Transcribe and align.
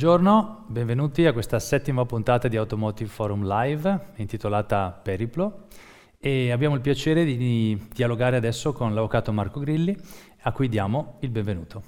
Buongiorno, 0.00 0.64
benvenuti 0.68 1.26
a 1.26 1.34
questa 1.34 1.58
settima 1.58 2.06
puntata 2.06 2.48
di 2.48 2.56
Automotive 2.56 3.10
Forum 3.10 3.46
Live 3.46 4.12
intitolata 4.14 4.92
Periplo 4.92 5.66
e 6.18 6.50
abbiamo 6.50 6.74
il 6.74 6.80
piacere 6.80 7.22
di 7.22 7.78
dialogare 7.92 8.36
adesso 8.38 8.72
con 8.72 8.94
l'avvocato 8.94 9.30
Marco 9.30 9.60
Grilli 9.60 9.94
a 10.40 10.52
cui 10.52 10.70
diamo 10.70 11.18
il 11.20 11.28
benvenuto. 11.28 11.82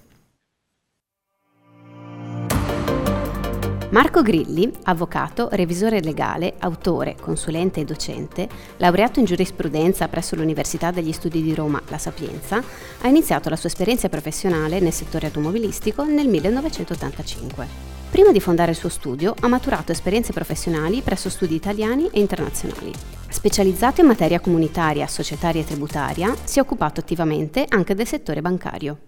Marco 3.93 4.21
Grilli, 4.21 4.71
avvocato, 4.83 5.49
revisore 5.53 6.03
legale, 6.03 6.57
autore, 6.59 7.17
consulente 7.19 7.81
e 7.81 7.87
docente, 7.87 8.47
laureato 8.77 9.21
in 9.21 9.25
giurisprudenza 9.25 10.07
presso 10.09 10.37
l'Università 10.37 10.91
degli 10.91 11.13
Studi 11.13 11.41
di 11.41 11.55
Roma 11.55 11.81
La 11.89 11.97
Sapienza, 11.97 12.63
ha 13.01 13.09
iniziato 13.09 13.49
la 13.49 13.57
sua 13.57 13.71
esperienza 13.71 14.11
professionale 14.11 14.81
nel 14.81 14.93
settore 14.93 15.29
automobilistico 15.29 16.05
nel 16.05 16.29
1985. 16.29 17.92
Prima 18.13 18.31
di 18.31 18.41
fondare 18.41 18.73
il 18.73 18.77
suo 18.77 18.91
studio 18.91 19.35
ha 19.41 19.49
maturato 19.49 19.91
esperienze 19.91 20.35
professionali 20.35 21.01
presso 21.01 21.31
studi 21.31 21.55
italiani 21.55 22.11
e 22.11 22.21
internazionali. 22.21 22.93
Specializzato 23.27 24.03
in 24.03 24.07
materia 24.07 24.39
comunitaria, 24.39 25.07
societaria 25.07 25.63
e 25.63 25.65
tributaria, 25.65 26.35
si 26.45 26.59
è 26.59 26.61
occupato 26.61 27.01
attivamente 27.01 27.65
anche 27.67 27.95
del 27.95 28.07
settore 28.07 28.43
bancario. 28.43 28.99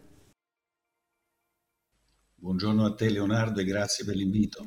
Buongiorno 2.36 2.86
a 2.86 2.94
te 2.94 3.10
Leonardo 3.10 3.60
e 3.60 3.64
grazie 3.64 4.06
per 4.06 4.16
l'invito. 4.16 4.64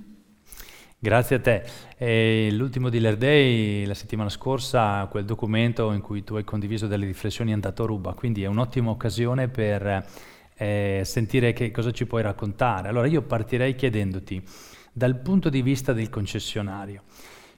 Grazie 0.99 1.37
a 1.37 1.39
te. 1.39 1.63
E 1.97 2.49
l'ultimo 2.51 2.89
Dealer 2.89 3.17
Day, 3.17 3.85
la 3.85 3.95
settimana 3.95 4.29
scorsa, 4.29 5.07
quel 5.09 5.25
documento 5.25 5.91
in 5.93 6.01
cui 6.01 6.23
tu 6.23 6.35
hai 6.35 6.43
condiviso 6.43 6.85
delle 6.85 7.07
riflessioni 7.07 7.49
è 7.49 7.53
andato 7.55 7.81
a 7.81 7.87
ruba, 7.87 8.13
quindi 8.13 8.43
è 8.43 8.47
un'ottima 8.47 8.91
occasione 8.91 9.47
per 9.47 10.05
eh, 10.57 11.03
sentire 11.05 11.53
che 11.53 11.71
cosa 11.71 11.91
ci 11.91 12.05
puoi 12.05 12.23
raccontare. 12.23 12.89
Allora 12.89 13.07
io 13.07 13.21
partirei 13.21 13.75
chiedendoti, 13.75 14.43
dal 14.91 15.19
punto 15.19 15.49
di 15.49 15.61
vista 15.61 15.93
del 15.93 16.09
concessionario, 16.09 17.03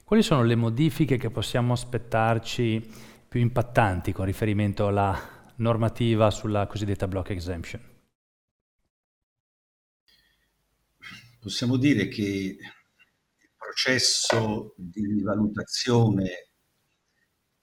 quali 0.04 0.22
sono 0.22 0.42
le 0.42 0.56
modifiche 0.56 1.16
che 1.16 1.30
possiamo 1.30 1.72
aspettarci 1.72 2.86
più 3.28 3.40
impattanti 3.40 4.12
con 4.12 4.26
riferimento 4.26 4.86
alla 4.86 5.52
normativa 5.56 6.30
sulla 6.30 6.66
cosiddetta 6.66 7.08
block 7.08 7.30
exemption? 7.30 7.80
Possiamo 11.40 11.78
dire 11.78 12.08
che 12.08 12.22
il 12.22 13.50
processo 13.56 14.74
di 14.76 15.22
valutazione 15.22 16.49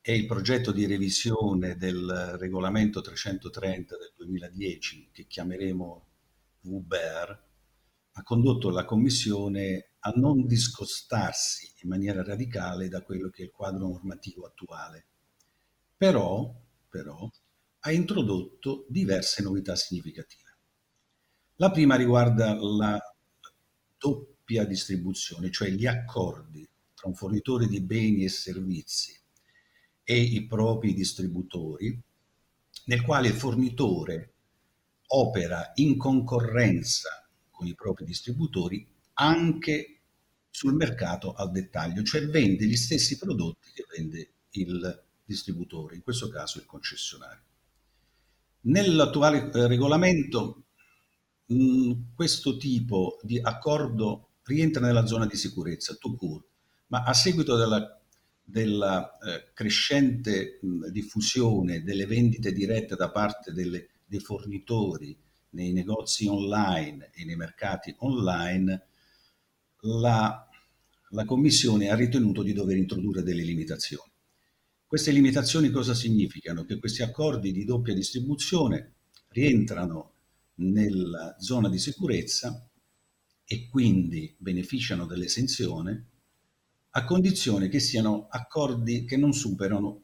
e 0.10 0.16
il 0.16 0.26
progetto 0.26 0.72
di 0.72 0.86
revisione 0.86 1.76
del 1.76 2.38
regolamento 2.40 3.02
330 3.02 3.98
del 3.98 4.14
2010, 4.16 5.10
che 5.12 5.28
chiameremo 5.28 6.08
VBER, 6.62 7.44
ha 8.14 8.24
condotto 8.24 8.70
la 8.70 8.86
Commissione 8.86 9.96
a 10.00 10.14
non 10.16 10.48
discostarsi 10.48 11.74
in 11.82 11.90
maniera 11.90 12.24
radicale 12.24 12.88
da 12.88 13.02
quello 13.02 13.30
che 13.30 13.42
è 13.42 13.46
il 13.48 13.52
quadro 13.52 13.86
normativo 13.86 14.46
attuale. 14.46 15.08
Però, 15.98 16.56
però 16.88 17.30
ha 17.80 17.92
introdotto 17.92 18.86
diverse 18.88 19.44
novità 19.44 19.76
significative. 19.76 20.56
La 21.56 21.70
prima 21.70 21.98
riguarda 21.98 22.56
la 22.56 22.98
doppia 23.98 24.64
distribuzione, 24.64 25.52
cioè 25.52 25.68
gli 25.68 25.86
accordi 25.86 26.66
tra 26.94 27.10
un 27.10 27.14
fornitore 27.14 27.68
di 27.68 27.82
beni 27.82 28.24
e 28.24 28.30
servizi 28.30 29.26
e 30.10 30.22
i 30.22 30.46
propri 30.46 30.94
distributori, 30.94 32.02
nel 32.86 33.02
quale 33.02 33.28
il 33.28 33.34
fornitore 33.34 34.32
opera 35.08 35.74
in 35.76 35.98
concorrenza 35.98 37.28
con 37.52 37.68
i 37.68 37.76
propri 37.76 38.06
distributori 38.06 38.88
anche 39.16 40.00
sul 40.50 40.76
mercato 40.76 41.34
al 41.34 41.52
dettaglio, 41.52 42.04
cioè 42.04 42.26
vende 42.28 42.66
gli 42.66 42.78
stessi 42.78 43.18
prodotti 43.18 43.70
che 43.74 43.86
vende 43.98 44.32
il 44.52 45.04
distributore, 45.26 45.96
in 45.96 46.04
questo 46.04 46.30
caso 46.30 46.60
il 46.60 46.66
concessionario. 46.66 47.44
Nell'attuale 48.62 49.52
eh, 49.52 49.68
regolamento 49.68 50.64
mh, 51.48 52.14
questo 52.16 52.56
tipo 52.56 53.20
di 53.24 53.42
accordo 53.42 54.30
rientra 54.44 54.86
nella 54.86 55.06
zona 55.06 55.26
di 55.26 55.36
sicurezza, 55.36 55.96
to 55.96 56.16
court, 56.16 56.46
ma 56.88 57.04
a 57.04 57.14
seguito 57.14 57.58
della, 57.58 57.97
della 58.50 59.18
eh, 59.18 59.52
crescente 59.54 60.60
mh, 60.62 60.88
diffusione 60.88 61.84
delle 61.84 62.06
vendite 62.06 62.54
dirette 62.54 62.96
da 62.96 63.12
parte 63.12 63.52
delle, 63.52 63.90
dei 64.06 64.22
fornitori 64.22 65.18
nei 65.50 65.74
negozi 65.74 66.28
online 66.28 67.12
e 67.14 67.26
nei 67.26 67.36
mercati 67.36 67.94
online, 68.00 68.86
la, 69.82 70.48
la 71.10 71.26
Commissione 71.26 71.90
ha 71.90 71.96
ritenuto 71.96 72.42
di 72.42 72.54
dover 72.54 72.78
introdurre 72.78 73.22
delle 73.22 73.44
limitazioni. 73.44 74.10
Queste 74.86 75.12
limitazioni 75.12 75.70
cosa 75.70 75.94
significano? 75.94 76.64
Che 76.64 76.80
questi 76.80 77.02
accordi 77.02 77.52
di 77.52 77.66
doppia 77.66 77.94
distribuzione 77.94 78.94
rientrano 79.30 80.14
nella 80.56 81.36
zona 81.38 81.68
di 81.68 81.80
sicurezza 81.80 82.66
e 83.44 83.68
quindi 83.68 84.34
beneficiano 84.38 85.06
dell'esenzione 85.06 86.06
a 86.98 87.06
condizione 87.06 87.70
che 87.70 87.80
siano 87.80 88.26
accordi 88.28 89.06
che 89.06 89.18
non 89.18 89.32
superano, 89.32 90.02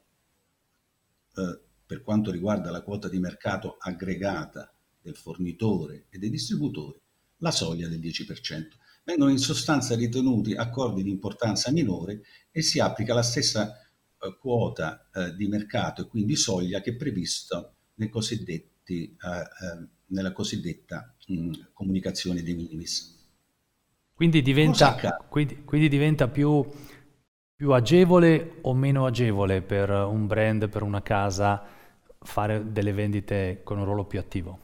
eh, 1.34 1.60
per 1.88 2.04
quanto 2.04 2.30
riguarda 2.30 2.70
la 2.70 2.84
quota 2.84 3.10
di 3.10 3.18
mercato 3.18 3.78
aggregata 3.80 4.72
del 5.02 5.16
fornitore 5.16 6.06
e 6.10 6.20
dei 6.20 6.30
distributori, 6.30 7.02
la 7.38 7.50
soglia 7.50 7.88
del 7.88 8.00
10%. 8.00 8.78
Vengono 9.06 9.32
in 9.32 9.40
sostanza 9.40 9.96
ritenuti 9.96 10.54
accordi 10.54 11.02
di 11.02 11.10
importanza 11.10 11.72
minore 11.72 12.22
e 12.52 12.62
si 12.62 12.80
applica 12.80 13.16
la 13.16 13.24
stessa 13.24 13.76
eh, 13.76 14.38
quota 14.40 15.10
eh, 15.12 15.36
di 15.36 15.48
mercato 15.48 16.04
e 16.04 16.08
quindi 16.08 16.36
soglia 16.36 16.80
che 16.82 16.92
è 16.92 16.96
prevista 16.96 17.74
nei 17.96 18.10
cosiddetti 18.10 19.18
eh, 19.20 19.40
eh, 19.40 19.88
nella 20.10 20.32
cosiddetta 20.32 21.12
mh, 21.26 21.70
comunicazione 21.74 22.44
di 22.44 22.54
minimis. 22.54 23.23
Quindi 24.14 24.42
diventa, 24.42 24.96
quindi, 25.30 25.64
quindi 25.64 25.90
diventa 25.90 26.28
più, 26.28 26.68
più, 27.56 27.72
agevole 27.72 28.60
o 28.62 28.74
meno 28.74 29.06
agevole 29.06 29.62
per 29.62 29.90
un 29.90 30.28
brand, 30.28 30.70
per 30.70 30.84
una 30.84 31.02
casa, 31.02 31.66
fare 32.20 32.72
delle 32.72 32.94
vendite 32.94 33.62
con 33.64 33.80
un 33.80 33.86
ruolo 33.86 34.06
più 34.06 34.20
attivo? 34.20 34.60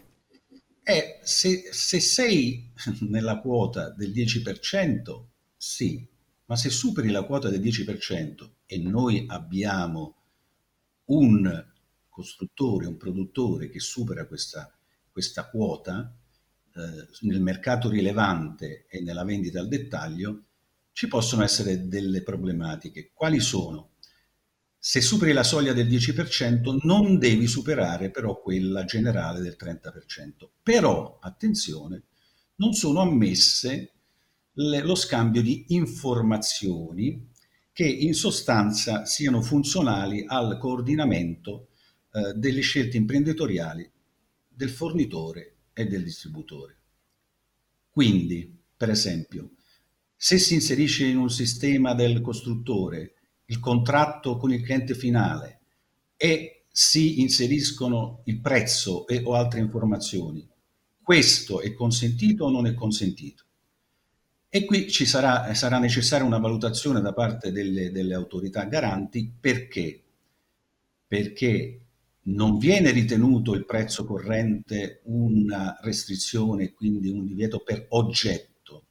Eh, 0.84 1.20
se, 1.24 1.70
se 1.72 2.00
sei 2.00 2.72
nella 3.10 3.40
quota 3.40 3.90
del 3.90 4.12
10%, 4.12 5.24
sì, 5.58 6.08
ma 6.46 6.56
se 6.56 6.70
superi 6.70 7.10
la 7.10 7.24
quota 7.24 7.50
del 7.50 7.62
10% 7.62 8.50
e 8.66 8.78
noi 8.78 9.26
abbiamo 9.28 10.16
un 11.06 11.66
costruttore, 12.08 12.86
un 12.86 12.98
produttore 12.98 13.70
che 13.70 13.80
supera 13.80 14.26
questa 14.26 14.72
questa 15.20 15.50
quota 15.50 16.18
nel 17.22 17.42
mercato 17.42 17.90
rilevante 17.90 18.86
e 18.88 19.02
nella 19.02 19.24
vendita 19.24 19.60
al 19.60 19.68
dettaglio, 19.68 20.44
ci 20.92 21.08
possono 21.08 21.44
essere 21.44 21.88
delle 21.88 22.24
problematiche. 22.24 23.12
Quali 23.14 23.40
sono? 23.40 23.92
Se 24.78 25.02
superi 25.02 25.34
la 25.34 25.44
soglia 25.44 25.74
del 25.74 25.88
10% 25.88 26.80
non 26.84 27.18
devi 27.18 27.48
superare 27.48 28.12
però 28.12 28.40
quella 28.42 28.86
generale 28.86 29.42
del 29.42 29.58
30%. 29.60 30.50
Però, 30.64 31.20
attenzione, 31.22 32.04
non 32.56 32.74
sono 32.74 33.02
ammesse 33.02 33.92
le, 34.54 34.82
lo 34.82 34.96
scambio 34.96 35.42
di 35.42 35.66
informazioni 35.70 37.28
che 37.72 37.88
in 37.88 38.14
sostanza 38.14 39.06
siano 39.06 39.42
funzionali 39.42 40.26
al 40.28 40.58
coordinamento 40.58 41.68
eh, 42.12 42.34
delle 42.34 42.62
scelte 42.62 42.98
imprenditoriali 42.98 43.90
del 44.48 44.70
fornitore 44.70 45.56
e 45.74 45.86
del 45.86 46.04
distributore. 46.04 46.79
Quindi, 48.00 48.58
per 48.78 48.90
esempio, 48.90 49.56
se 50.16 50.38
si 50.38 50.54
inserisce 50.54 51.06
in 51.06 51.18
un 51.18 51.30
sistema 51.30 51.94
del 51.94 52.22
costruttore 52.22 53.16
il 53.48 53.60
contratto 53.60 54.38
con 54.38 54.54
il 54.54 54.64
cliente 54.64 54.96
finale 54.96 55.60
e 56.16 56.64
si 56.72 57.20
inseriscono 57.20 58.22
il 58.28 58.40
prezzo 58.40 59.06
e, 59.06 59.22
o 59.26 59.34
altre 59.34 59.60
informazioni, 59.60 60.48
questo 61.04 61.60
è 61.60 61.74
consentito 61.74 62.46
o 62.46 62.50
non 62.50 62.68
è 62.68 62.74
consentito? 62.74 63.44
E 64.48 64.64
qui 64.64 64.90
ci 64.90 65.06
sarà, 65.06 65.54
sarà 65.54 65.78
necessaria 65.78 66.26
una 66.26 66.40
valutazione 66.40 67.02
da 67.02 67.12
parte 67.12 67.52
delle, 67.52 67.92
delle 67.92 68.14
autorità 68.14 68.64
garanti 68.64 69.30
perché? 69.38 70.02
Perché 71.06 71.82
non 72.30 72.58
viene 72.58 72.92
ritenuto 72.92 73.54
il 73.54 73.66
prezzo 73.66 74.06
corrente 74.06 75.02
una 75.06 75.78
restrizione, 75.82 76.74
quindi 76.74 77.10
un 77.10 77.26
divieto 77.26 77.60
per 77.60 77.86
oggetto, 77.90 78.86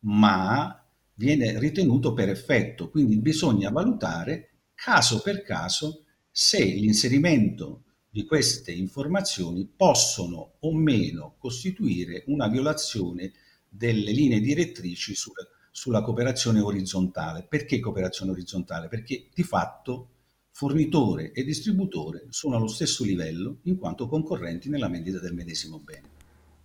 ma 0.00 0.84
viene 1.14 1.58
ritenuto 1.58 2.12
per 2.12 2.28
effetto, 2.28 2.90
quindi 2.90 3.18
bisogna 3.18 3.70
valutare 3.70 4.50
caso 4.74 5.22
per 5.22 5.42
caso 5.42 6.04
se 6.30 6.62
l'inserimento 6.62 7.82
di 8.10 8.24
queste 8.24 8.72
informazioni 8.72 9.70
possono 9.74 10.54
o 10.60 10.74
meno 10.74 11.36
costituire 11.38 12.24
una 12.26 12.48
violazione 12.48 13.32
delle 13.68 14.10
linee 14.10 14.40
direttrici 14.40 15.14
sulla, 15.14 15.46
sulla 15.70 16.02
cooperazione 16.02 16.60
orizzontale. 16.60 17.46
Perché 17.48 17.78
cooperazione 17.78 18.32
orizzontale? 18.32 18.88
Perché 18.88 19.28
di 19.32 19.42
fatto 19.42 20.08
fornitore 20.56 21.32
e 21.32 21.44
distributore 21.44 22.28
sono 22.30 22.56
allo 22.56 22.66
stesso 22.66 23.04
livello 23.04 23.58
in 23.64 23.76
quanto 23.76 24.08
concorrenti 24.08 24.70
nella 24.70 24.88
vendita 24.88 25.20
del 25.20 25.34
medesimo 25.34 25.78
bene. 25.80 26.14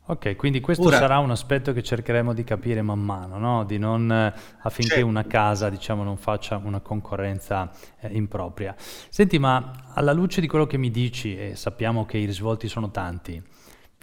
Ok, 0.05 0.37
quindi 0.37 0.61
questo 0.61 0.87
Ora, 0.87 0.97
sarà 0.97 1.19
un 1.19 1.29
aspetto 1.29 1.73
che 1.73 1.83
cercheremo 1.83 2.33
di 2.33 2.45
capire 2.45 2.81
man 2.81 3.01
mano, 3.01 3.37
no? 3.37 3.65
di 3.65 3.77
non, 3.77 4.09
affinché 4.09 4.93
certo. 4.93 5.05
una 5.05 5.25
casa 5.25 5.69
diciamo, 5.69 6.03
non 6.03 6.15
faccia 6.15 6.55
una 6.55 6.79
concorrenza 6.79 7.69
eh, 7.99 8.07
impropria. 8.15 8.75
Senti, 8.77 9.37
ma 9.39 9.91
alla 9.93 10.13
luce 10.13 10.39
di 10.39 10.47
quello 10.47 10.67
che 10.67 10.77
mi 10.77 10.89
dici, 10.89 11.35
e 11.35 11.57
sappiamo 11.57 12.05
che 12.05 12.17
i 12.17 12.25
risvolti 12.25 12.69
sono 12.69 12.91
tanti, 12.91 13.43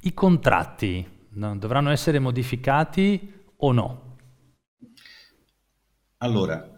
i 0.03 0.13
contratti 0.13 1.29
no? 1.31 1.57
dovranno 1.57 1.89
essere 1.89 2.19
modificati 2.19 3.33
o 3.57 3.73
no? 3.73 4.17
Allora, 6.19 6.78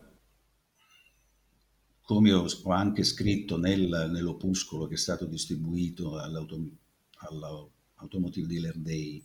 come 2.11 2.33
ho, 2.33 2.45
anche 2.71 3.05
scritto 3.05 3.57
nel, 3.57 4.09
nell'opuscolo 4.11 4.89
che 4.89 4.95
è 4.95 4.99
stato 4.99 5.27
distribuito 5.27 6.19
all'Automotive 6.19 8.49
Dealer 8.49 8.77
Day, 8.77 9.25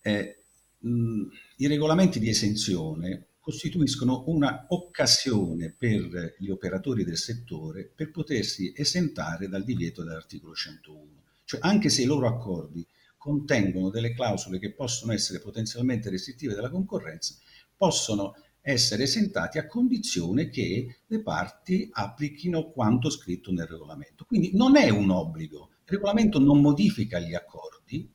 eh, 0.00 0.44
mh, 0.78 1.24
i 1.58 1.66
regolamenti 1.66 2.20
di 2.20 2.30
esenzione 2.30 3.32
costituiscono 3.38 4.24
un'occasione 4.28 5.74
per 5.76 6.36
gli 6.38 6.48
operatori 6.48 7.04
del 7.04 7.18
settore 7.18 7.84
per 7.84 8.12
potersi 8.12 8.72
esentare 8.74 9.46
dal 9.46 9.64
divieto 9.64 10.02
dell'articolo 10.02 10.54
101. 10.54 11.22
Cioè, 11.44 11.60
anche 11.62 11.90
se 11.90 12.00
i 12.00 12.06
loro 12.06 12.28
accordi 12.28 12.82
contengono 13.18 13.90
delle 13.90 14.14
clausole 14.14 14.58
che 14.58 14.72
possono 14.72 15.12
essere 15.12 15.40
potenzialmente 15.40 16.08
restrittive 16.08 16.54
della 16.54 16.70
concorrenza, 16.70 17.36
possono 17.76 18.36
essere 18.70 19.04
esentati 19.04 19.56
a 19.56 19.66
condizione 19.66 20.50
che 20.50 21.00
le 21.06 21.22
parti 21.22 21.88
applichino 21.90 22.70
quanto 22.70 23.08
scritto 23.08 23.50
nel 23.50 23.66
regolamento. 23.66 24.26
Quindi 24.26 24.50
non 24.54 24.76
è 24.76 24.90
un 24.90 25.08
obbligo, 25.08 25.70
il 25.84 25.92
regolamento 25.94 26.38
non 26.38 26.60
modifica 26.60 27.18
gli 27.18 27.34
accordi 27.34 28.12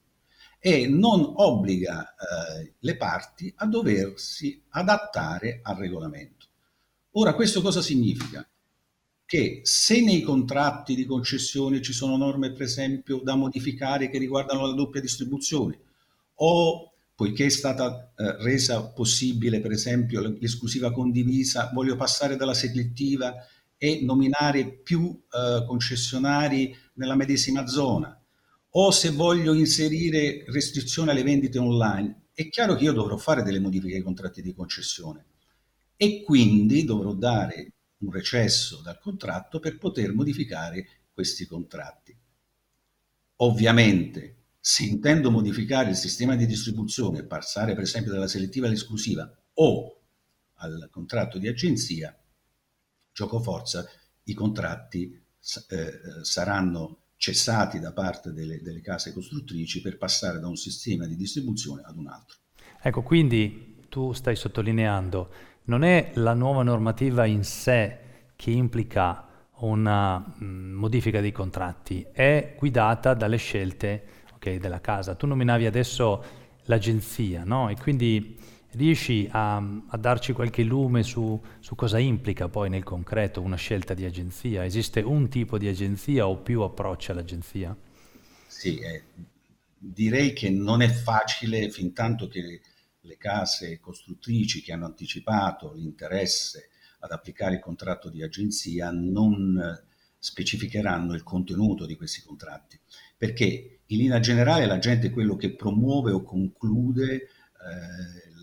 e 0.59 0.87
non 0.87 1.33
obbliga 1.37 2.13
eh, 2.13 2.73
le 2.77 2.97
parti 2.97 3.51
a 3.57 3.65
doversi 3.65 4.63
adattare 4.69 5.59
al 5.63 5.75
regolamento. 5.75 6.45
Ora, 7.13 7.33
questo 7.33 7.61
cosa 7.61 7.81
significa? 7.81 8.47
Che 9.25 9.61
se 9.63 10.03
nei 10.03 10.21
contratti 10.21 10.93
di 10.93 11.05
concessione 11.05 11.81
ci 11.81 11.93
sono 11.93 12.15
norme, 12.15 12.51
per 12.51 12.61
esempio, 12.61 13.21
da 13.23 13.33
modificare 13.35 14.07
che 14.07 14.19
riguardano 14.19 14.67
la 14.67 14.73
doppia 14.73 15.01
distribuzione 15.01 15.79
o 16.35 16.92
poiché 17.15 17.45
è 17.45 17.49
stata 17.49 18.13
eh, 18.15 18.43
resa 18.43 18.83
possibile, 18.91 19.59
per 19.59 19.71
esempio, 19.71 20.21
l'esclusiva 20.39 20.91
condivisa, 20.91 21.69
voglio 21.73 21.95
passare 21.95 22.35
dalla 22.35 22.53
selettiva 22.53 23.33
e 23.77 23.99
nominare 24.01 24.67
più 24.81 25.21
eh, 25.29 25.65
concessionari 25.65 26.75
nella 26.93 27.15
medesima 27.15 27.67
zona, 27.67 28.17
o 28.75 28.91
se 28.91 29.09
voglio 29.11 29.53
inserire 29.53 30.43
restrizioni 30.47 31.09
alle 31.11 31.23
vendite 31.23 31.59
online, 31.59 32.27
è 32.33 32.49
chiaro 32.49 32.75
che 32.75 32.85
io 32.85 32.93
dovrò 32.93 33.17
fare 33.17 33.43
delle 33.43 33.59
modifiche 33.59 33.95
ai 33.95 34.01
contratti 34.01 34.41
di 34.41 34.55
concessione 34.55 35.25
e 35.95 36.23
quindi 36.23 36.83
dovrò 36.83 37.13
dare 37.13 37.73
un 37.99 38.11
recesso 38.11 38.81
dal 38.81 38.99
contratto 38.99 39.59
per 39.59 39.77
poter 39.77 40.13
modificare 40.13 40.87
questi 41.13 41.45
contratti. 41.45 42.17
Ovviamente 43.37 44.42
se 44.65 44.85
intendo 44.85 45.29
modificare 45.29 45.89
il 45.89 45.97
sistema 45.97 46.37
di 46.37 46.45
distribuzione 46.45 47.23
passare 47.23 47.73
per 47.73 47.83
esempio 47.83 48.13
dalla 48.13 48.29
selettiva 48.29 48.65
all'esclusiva 48.65 49.29
o 49.55 50.01
al 50.59 50.87
contratto 50.89 51.37
di 51.37 51.49
agenzia, 51.49 52.17
gioco 53.11 53.41
forza, 53.41 53.85
i 54.23 54.33
contratti 54.33 55.21
eh, 55.67 55.99
saranno 56.21 57.07
cessati 57.17 57.81
da 57.81 57.91
parte 57.91 58.31
delle, 58.31 58.61
delle 58.61 58.79
case 58.79 59.11
costruttrici 59.11 59.81
per 59.81 59.97
passare 59.97 60.39
da 60.39 60.47
un 60.47 60.55
sistema 60.55 61.07
di 61.07 61.17
distribuzione 61.17 61.81
ad 61.83 61.97
un 61.97 62.07
altro. 62.07 62.37
Ecco, 62.81 63.01
quindi 63.01 63.81
tu 63.89 64.13
stai 64.13 64.37
sottolineando, 64.37 65.33
non 65.65 65.83
è 65.83 66.13
la 66.15 66.33
nuova 66.33 66.63
normativa 66.63 67.25
in 67.25 67.43
sé 67.43 67.99
che 68.37 68.51
implica 68.51 69.27
una 69.57 70.19
mh, 70.19 70.45
mm, 70.45 70.71
modifica 70.71 71.19
dei 71.19 71.33
contratti, 71.33 72.07
è 72.13 72.55
guidata 72.57 73.13
dalle 73.13 73.35
scelte 73.37 74.21
okay, 74.43 74.57
della 74.59 74.81
casa. 74.81 75.15
Tu 75.15 75.25
nominavi 75.25 75.65
adesso 75.65 76.23
l'agenzia, 76.65 77.43
no? 77.45 77.69
E 77.69 77.75
quindi 77.75 78.37
riesci 78.71 79.27
a, 79.31 79.57
a 79.57 79.97
darci 79.97 80.33
qualche 80.33 80.63
lume 80.63 81.03
su, 81.03 81.41
su, 81.59 81.75
cosa 81.75 81.99
implica 81.99 82.49
poi 82.49 82.69
nel 82.69 82.83
concreto 82.83 83.41
una 83.41 83.55
scelta 83.55 83.93
di 83.93 84.03
agenzia? 84.03 84.65
Esiste 84.65 84.99
un 84.99 85.29
tipo 85.29 85.57
di 85.57 85.67
agenzia 85.67 86.27
o 86.27 86.37
più 86.37 86.61
approcci 86.61 87.11
all'agenzia? 87.11 87.75
Sì, 88.47 88.79
eh, 88.79 89.03
direi 89.77 90.33
che 90.33 90.49
non 90.49 90.81
è 90.81 90.89
facile 90.89 91.69
fin 91.69 91.93
tanto 91.93 92.27
che 92.27 92.61
le 92.99 93.17
case 93.17 93.79
costruttrici 93.79 94.61
che 94.61 94.73
hanno 94.73 94.85
anticipato 94.85 95.73
l'interesse 95.73 96.69
ad 96.99 97.11
applicare 97.11 97.55
il 97.55 97.59
contratto 97.59 98.09
di 98.09 98.23
agenzia 98.23 98.91
non 98.91 99.81
specificheranno 100.23 101.13
il 101.15 101.23
contenuto 101.23 101.85
di 101.85 101.97
questi 101.97 102.21
contratti, 102.21 102.79
perché 103.23 103.79
in 103.85 103.97
linea 103.99 104.19
generale 104.19 104.65
la 104.65 104.79
gente 104.79 105.07
è 105.07 105.09
quello 105.09 105.37
che 105.37 105.55
promuove 105.55 106.11
o 106.11 106.23
conclude 106.23 107.13
eh, 107.13 107.27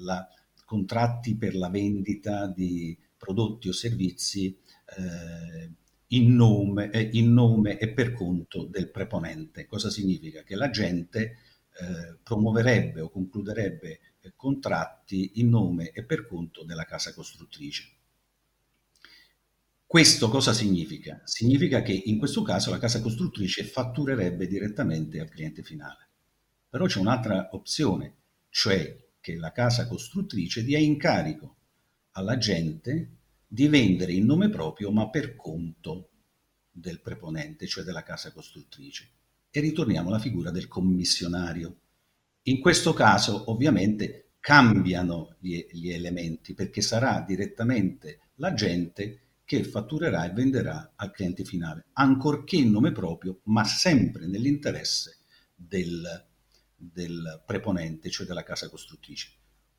la, 0.03 0.27
contratti 0.65 1.37
per 1.37 1.55
la 1.55 1.69
vendita 1.69 2.47
di 2.47 2.97
prodotti 3.19 3.69
o 3.69 3.73
servizi 3.73 4.59
eh, 4.97 5.71
in, 6.07 6.35
nome, 6.35 6.89
eh, 6.93 7.11
in, 7.13 7.31
nome, 7.31 7.77
e 7.77 7.91
per 7.91 8.15
conto 8.15 8.65
del 8.65 8.91
preponente. 8.91 9.67
Cosa 9.67 9.91
significa? 9.91 10.43
Che 10.45 10.57
la 10.57 10.71
gente 10.71 11.21
eh, 11.21 12.17
promuoverebbe 12.23 13.03
o 13.03 13.11
concluderebbe 13.11 14.01
eh, 14.23 14.33
contratti 14.35 15.33
in 15.35 15.51
nome 15.51 15.91
e 15.91 16.05
per 16.05 16.27
conto 16.27 16.65
della 16.65 16.85
casa 16.85 17.13
costruttrice. 17.13 18.00
Questo 19.91 20.29
cosa 20.29 20.53
significa? 20.53 21.21
Significa 21.25 21.83
che 21.83 21.91
in 21.93 22.17
questo 22.17 22.43
caso 22.43 22.71
la 22.71 22.79
casa 22.79 23.01
costruttrice 23.01 23.65
fatturerebbe 23.65 24.47
direttamente 24.47 25.19
al 25.19 25.29
cliente 25.29 25.65
finale. 25.65 26.11
Però 26.69 26.87
c'è 26.87 27.01
un'altra 27.01 27.49
opzione, 27.51 28.19
cioè 28.51 29.09
che 29.19 29.35
la 29.35 29.51
casa 29.51 29.89
costruttrice 29.89 30.63
dia 30.63 30.79
incarico 30.79 31.57
alla 32.13 32.39
gente 32.39 33.17
di 33.49 33.67
vendere 33.67 34.13
in 34.13 34.27
nome 34.27 34.49
proprio 34.49 34.93
ma 34.93 35.11
per 35.11 35.35
conto 35.35 36.11
del 36.71 37.01
preponente, 37.01 37.67
cioè 37.67 37.83
della 37.83 38.05
casa 38.05 38.31
costruttrice. 38.31 39.11
E 39.51 39.59
ritorniamo 39.59 40.07
alla 40.07 40.21
figura 40.21 40.53
del 40.53 40.69
commissionario. 40.69 41.81
In 42.43 42.61
questo 42.61 42.93
caso 42.93 43.51
ovviamente 43.51 44.35
cambiano 44.39 45.35
gli, 45.41 45.67
gli 45.73 45.91
elementi 45.91 46.55
perché 46.55 46.81
sarà 46.81 47.25
direttamente 47.27 48.21
la 48.37 48.55
gente 48.55 49.25
che 49.51 49.65
fatturerà 49.65 50.27
e 50.27 50.33
venderà 50.33 50.93
al 50.95 51.11
cliente 51.11 51.43
finale, 51.43 51.87
ancorché 51.95 52.55
in 52.55 52.71
nome 52.71 52.93
proprio, 52.93 53.41
ma 53.47 53.65
sempre 53.65 54.29
nell'interesse 54.29 55.19
del, 55.57 56.25
del 56.77 57.43
preponente, 57.45 58.11
cioè 58.11 58.29
della 58.29 58.45
casa 58.45 58.69
costruttrice. 58.69 59.33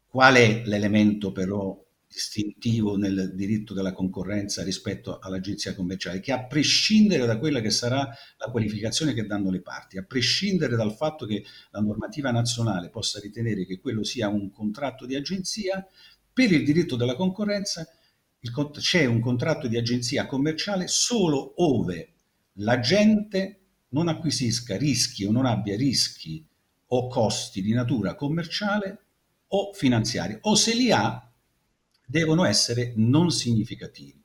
Qual 0.10 0.36
è 0.36 0.64
l'elemento 0.66 1.32
però 1.32 1.82
distintivo 2.06 2.98
nel 2.98 3.32
diritto 3.34 3.74
della 3.74 3.94
concorrenza 3.94 4.62
rispetto 4.62 5.20
all'agenzia 5.20 5.74
commerciale, 5.74 6.20
che 6.20 6.34
a 6.34 6.46
prescindere 6.46 7.26
da 7.26 7.40
quella 7.40 7.62
che 7.62 7.70
sarà 7.70 8.14
la 8.40 8.52
qualificazione 8.52 9.14
che 9.14 9.26
danno 9.26 9.52
le 9.52 9.62
parti, 9.62 9.98
a 9.98 10.04
prescindere 10.04 10.76
dal 10.76 10.94
fatto 10.94 11.26
che 11.26 11.46
la 11.70 11.80
normativa 11.80 12.30
nazionale 12.30 12.90
possa 12.90 13.22
ritenere 13.22 13.66
che 13.66 13.80
quello 13.80 14.04
sia 14.04 14.28
un 14.28 14.52
contratto 14.52 15.06
di 15.06 15.16
agenzia, 15.16 15.88
per 16.34 16.52
il 16.52 16.66
diritto 16.66 16.98
della 16.98 17.16
concorrenza 17.16 17.88
il, 18.42 18.72
c'è 18.80 19.06
un 19.06 19.20
contratto 19.20 19.68
di 19.68 19.78
agenzia 19.78 20.26
commerciale 20.26 20.88
solo 20.88 21.54
ove 21.64 22.14
l'agente 22.54 23.60
non 23.90 24.08
acquisisca 24.08 24.78
rischi 24.78 25.26
o 25.26 25.32
non 25.32 25.46
abbia 25.46 25.76
rischi 25.76 26.46
o 26.94 27.08
costi 27.08 27.62
di 27.62 27.74
natura 27.74 28.16
commerciale 28.16 29.06
o 29.54 29.74
finanziaria, 29.74 30.40
o 30.42 30.56
se 30.56 30.74
li 30.74 30.92
ha 30.92 31.30
devono 32.06 32.46
essere 32.46 32.94
non 32.96 33.32
significativi. 33.32 34.22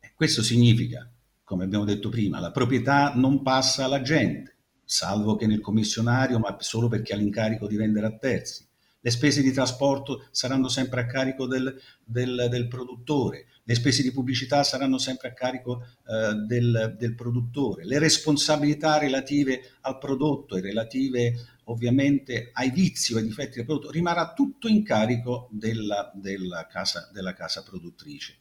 E 0.00 0.12
questo 0.14 0.42
significa, 0.42 1.10
come 1.42 1.64
abbiamo 1.64 1.84
detto 1.84 2.08
prima, 2.08 2.38
la 2.38 2.50
proprietà 2.50 3.12
non 3.14 3.42
passa 3.42 3.84
all'agente, 3.84 4.56
salvo 4.84 5.36
che 5.36 5.46
nel 5.46 5.60
commissionario, 5.60 6.38
ma 6.38 6.56
solo 6.60 6.88
perché 6.88 7.12
ha 7.12 7.16
l'incarico 7.16 7.66
di 7.66 7.76
vendere 7.76 8.06
a 8.06 8.16
terzi. 8.16 8.66
Le 9.04 9.10
spese 9.10 9.42
di 9.42 9.50
trasporto 9.50 10.26
saranno 10.30 10.68
sempre 10.68 11.00
a 11.00 11.06
carico 11.06 11.46
del, 11.46 11.76
del, 12.04 12.46
del 12.48 12.68
produttore, 12.68 13.46
le 13.64 13.74
spese 13.74 14.02
di 14.02 14.12
pubblicità 14.12 14.62
saranno 14.62 14.96
sempre 14.96 15.28
a 15.28 15.32
carico 15.32 15.82
eh, 15.82 16.34
del, 16.46 16.94
del, 16.96 17.14
produttore, 17.16 17.84
le 17.84 17.98
responsabilità 17.98 18.98
relative 18.98 19.72
al 19.80 19.98
prodotto 19.98 20.56
e 20.56 20.60
relative 20.60 21.34
ovviamente 21.64 22.50
ai 22.52 22.70
vizi 22.70 23.14
o 23.14 23.16
ai 23.16 23.24
difetti 23.24 23.56
del 23.56 23.64
prodotto 23.64 23.90
rimarrà 23.90 24.32
tutto 24.34 24.68
in 24.68 24.84
carico 24.84 25.48
della, 25.50 26.12
della, 26.14 26.66
casa, 26.68 27.10
della 27.12 27.32
casa 27.32 27.64
produttrice. 27.64 28.36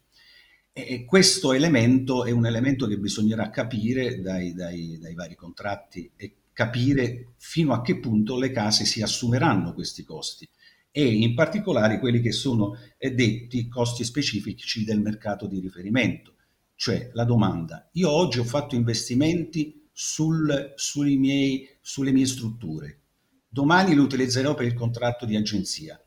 E 0.74 1.03
questo 1.06 1.51
elemento 1.51 2.24
è 2.24 2.32
un 2.32 2.46
elemento 2.46 2.88
che 2.88 2.98
bisognerà 2.98 3.50
capire 3.50 4.22
dai, 4.22 4.53
dai, 4.53 4.98
dai 5.00 5.13
vari 5.15 5.36
contratti 5.36 6.10
e 6.15 6.40
capire 6.53 7.34
fino 7.38 7.74
a 7.74 7.81
che 7.81 8.00
punto 8.00 8.38
le 8.38 8.51
case 8.51 8.86
si 8.86 9.01
assumeranno 9.01 9.74
questi 9.74 10.03
costi 10.03 10.48
e 10.91 11.05
in 11.05 11.34
particolare 11.34 12.00
quelli 12.00 12.20
che 12.20 12.34
sono 12.34 12.77
detti 12.98 13.67
costi 13.70 14.03
specifici 14.03 14.84
del 14.84 15.00
mercato 15.00 15.48
di 15.48 15.60
riferimento, 15.60 16.36
cioè 16.75 17.10
la 17.13 17.24
domanda. 17.24 17.89
Io 17.93 18.10
oggi 18.10 18.39
ho 18.39 18.43
fatto 18.43 18.75
investimenti 18.75 19.88
sul, 19.93 20.74
miei, 21.17 21.67
sulle 21.79 22.12
mie 22.12 22.25
strutture, 22.25 23.00
domani 23.48 23.93
li 23.93 24.00
utilizzerò 24.00 24.53
per 24.53 24.65
il 24.65 24.74
contratto 24.74 25.25
di 25.25 25.38
agenzia. 25.38 26.01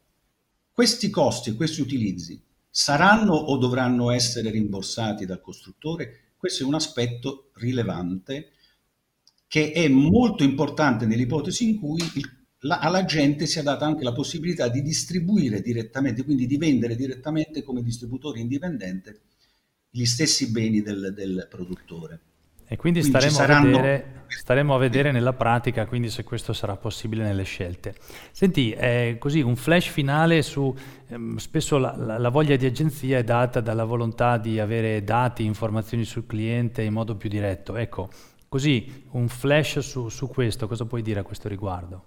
Questi 0.70 1.08
costi 1.08 1.50
e 1.50 1.54
questi 1.54 1.80
utilizzi 1.80 2.42
saranno 2.68 3.32
o 3.32 3.56
dovranno 3.56 4.10
essere 4.10 4.50
rimborsati 4.50 5.24
dal 5.24 5.40
costruttore? 5.40 6.32
Questo 6.36 6.62
è 6.62 6.66
un 6.66 6.74
aspetto 6.74 7.50
rilevante 7.54 8.50
che 9.54 9.70
è 9.70 9.86
molto 9.86 10.42
importante 10.42 11.06
nell'ipotesi 11.06 11.70
in 11.70 11.78
cui 11.78 12.00
il, 12.14 12.28
la, 12.62 12.80
alla 12.80 13.04
gente 13.04 13.46
sia 13.46 13.62
data 13.62 13.86
anche 13.86 14.02
la 14.02 14.12
possibilità 14.12 14.66
di 14.66 14.82
distribuire 14.82 15.60
direttamente, 15.60 16.24
quindi 16.24 16.48
di 16.48 16.56
vendere 16.56 16.96
direttamente 16.96 17.62
come 17.62 17.80
distributore 17.80 18.40
indipendente 18.40 19.20
gli 19.88 20.06
stessi 20.06 20.50
beni 20.50 20.82
del, 20.82 21.12
del 21.14 21.46
produttore. 21.48 22.18
E 22.66 22.74
quindi, 22.76 22.98
quindi 22.98 23.02
staremo, 23.02 23.32
saranno... 23.32 23.68
a 23.68 23.80
vedere, 23.80 24.24
staremo, 24.26 24.74
a 24.74 24.78
vedere, 24.78 25.12
nella 25.12 25.34
pratica 25.34 25.86
quindi 25.86 26.10
se 26.10 26.24
questo 26.24 26.52
sarà 26.52 26.74
possibile 26.76 27.22
nelle 27.22 27.44
scelte. 27.44 27.94
Senti, 28.32 28.72
eh, 28.72 29.18
così 29.20 29.40
un 29.40 29.54
flash 29.54 29.86
finale 29.86 30.42
su, 30.42 30.74
ehm, 31.06 31.36
spesso 31.36 31.78
la, 31.78 31.94
la, 31.96 32.18
la, 32.18 32.28
voglia 32.28 32.56
di 32.56 32.66
agenzia 32.66 33.18
è 33.18 33.22
data 33.22 33.60
dalla 33.60 33.84
volontà 33.84 34.36
di 34.36 34.58
avere 34.58 35.04
dati, 35.04 35.44
informazioni 35.44 36.04
sul 36.04 36.26
cliente 36.26 36.82
in 36.82 36.92
modo 36.92 37.14
più 37.14 37.28
diretto. 37.28 37.76
Ecco, 37.76 38.10
Così, 38.54 39.02
un 39.10 39.26
flash 39.26 39.80
su, 39.80 40.08
su 40.08 40.28
questo, 40.28 40.68
cosa 40.68 40.84
puoi 40.84 41.02
dire 41.02 41.18
a 41.18 41.24
questo 41.24 41.48
riguardo? 41.48 42.04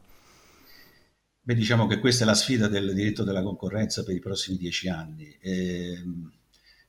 Beh, 1.41 1.53
diciamo 1.53 1.87
che 1.87 1.99
questa 1.99 2.23
è 2.23 2.25
la 2.25 2.35
sfida 2.35 2.69
del 2.69 2.93
diritto 2.93 3.25
della 3.25 3.43
concorrenza 3.43 4.01
per 4.05 4.15
i 4.15 4.21
prossimi 4.21 4.55
dieci 4.55 4.87
anni. 4.87 5.27
Eh, 5.41 6.01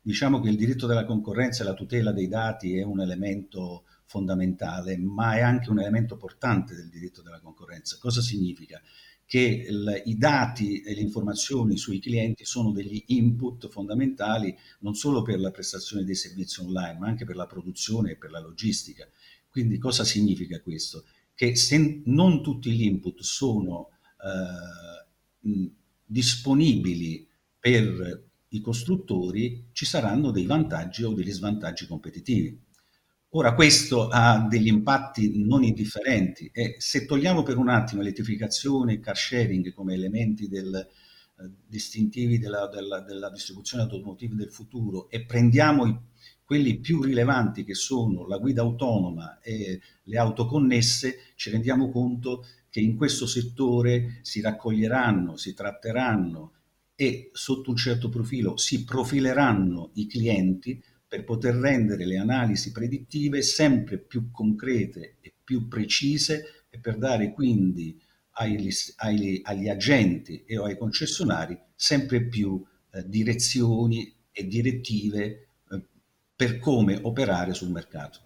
diciamo 0.01 0.39
che 0.39 0.49
il 0.49 0.57
diritto 0.57 0.87
della 0.87 1.05
concorrenza 1.05 1.65
e 1.65 1.67
la 1.67 1.75
tutela 1.75 2.13
dei 2.13 2.29
dati 2.29 2.77
è 2.77 2.85
un 2.85 3.01
elemento 3.01 3.83
fondamentale, 4.05 4.97
ma 4.97 5.35
è 5.35 5.41
anche 5.41 5.71
un 5.71 5.81
elemento 5.81 6.17
portante 6.17 6.77
del 6.77 6.89
diritto 6.89 7.21
della 7.21 7.41
concorrenza. 7.41 7.97
Cosa 7.99 8.21
significa? 8.21 8.81
Che 9.27 9.41
il, 9.41 10.03
i 10.05 10.17
dati 10.17 10.83
e 10.83 10.95
le 10.95 11.01
informazioni 11.01 11.77
sui 11.77 11.99
clienti 11.99 12.45
sono 12.45 12.71
degli 12.71 13.03
input 13.09 13.69
fondamentali 13.69 14.57
non 14.83 14.95
solo 14.95 15.23
per 15.23 15.41
la 15.41 15.51
prestazione 15.51 16.05
dei 16.05 16.15
servizi 16.15 16.61
online, 16.61 16.99
ma 17.01 17.09
anche 17.09 17.25
per 17.25 17.35
la 17.35 17.47
produzione 17.47 18.13
e 18.13 18.17
per 18.17 18.31
la 18.31 18.39
logistica. 18.39 19.05
Quindi 19.51 19.79
cosa 19.79 20.05
significa 20.05 20.61
questo? 20.61 21.05
Che 21.35 21.57
se 21.57 22.03
non 22.05 22.43
tutti 22.43 22.71
gli 22.71 22.83
input 22.83 23.21
sono 23.23 23.91
eh, 24.23 25.71
disponibili 26.05 27.27
per 27.59 28.27
i 28.49 28.61
costruttori, 28.61 29.67
ci 29.73 29.85
saranno 29.85 30.31
dei 30.31 30.47
vantaggi 30.47 31.05
o 31.05 31.13
degli 31.13 31.33
svantaggi 31.33 31.87
competitivi. 31.87 32.59
Ora, 33.33 33.55
questo 33.55 34.09
ha 34.09 34.47
degli 34.49 34.69
impatti 34.69 35.45
non 35.45 35.63
indifferenti 35.63 36.49
e 36.51 36.77
se 36.79 37.05
togliamo 37.05 37.43
per 37.43 37.59
un 37.59 37.69
attimo 37.69 38.01
elettrificazione 38.01 38.95
e 38.95 39.01
car 39.01 39.19
sharing 39.19 39.75
come 39.75 39.93
elementi 39.93 40.49
del, 40.49 40.75
eh, 40.75 41.51
distintivi 41.67 42.39
della, 42.39 42.69
della, 42.69 43.01
della 43.01 43.31
distribuzione 43.31 43.83
automotiva 43.83 44.35
del 44.35 44.51
futuro 44.51 45.11
e 45.11 45.25
prendiamo 45.27 45.87
i 45.87 45.97
quelli 46.49 46.79
più 46.79 47.03
rilevanti 47.03 47.63
che 47.63 47.75
sono 47.75 48.27
la 48.27 48.39
guida 48.39 48.63
autonoma 48.63 49.39
e 49.43 49.83
le 50.05 50.17
auto 50.17 50.47
connesse, 50.47 51.33
ci 51.35 51.51
rendiamo 51.51 51.91
conto 51.91 52.47
che 52.71 52.81
in 52.81 52.97
questo 52.97 53.27
settore 53.27 54.21
si 54.23 54.41
raccoglieranno, 54.41 55.37
si 55.37 55.53
tratteranno 55.53 56.53
e 56.95 57.29
sotto 57.35 57.69
un 57.69 57.77
certo 57.77 58.09
profilo 58.09 58.57
si 58.57 58.83
profileranno 58.85 59.91
i 59.97 60.07
clienti 60.07 60.83
per 61.07 61.25
poter 61.25 61.55
rendere 61.55 62.07
le 62.07 62.17
analisi 62.17 62.73
predittive 62.73 63.43
sempre 63.43 63.99
più 63.99 64.31
concrete 64.31 65.17
e 65.21 65.35
più 65.45 65.69
precise 65.69 66.65
e 66.71 66.79
per 66.79 66.97
dare 66.97 67.31
quindi 67.35 68.01
agli, 68.37 68.71
agli, 68.97 69.39
agli 69.43 69.69
agenti 69.69 70.45
e 70.47 70.57
ai 70.57 70.79
concessionari 70.79 71.61
sempre 71.75 72.27
più 72.27 72.65
eh, 72.91 73.07
direzioni 73.07 74.11
e 74.33 74.47
direttive 74.47 75.48
per 76.39 76.61
come 76.61 76.97
operare 77.03 77.53
sul 77.53 77.71
mercato. 77.71 78.21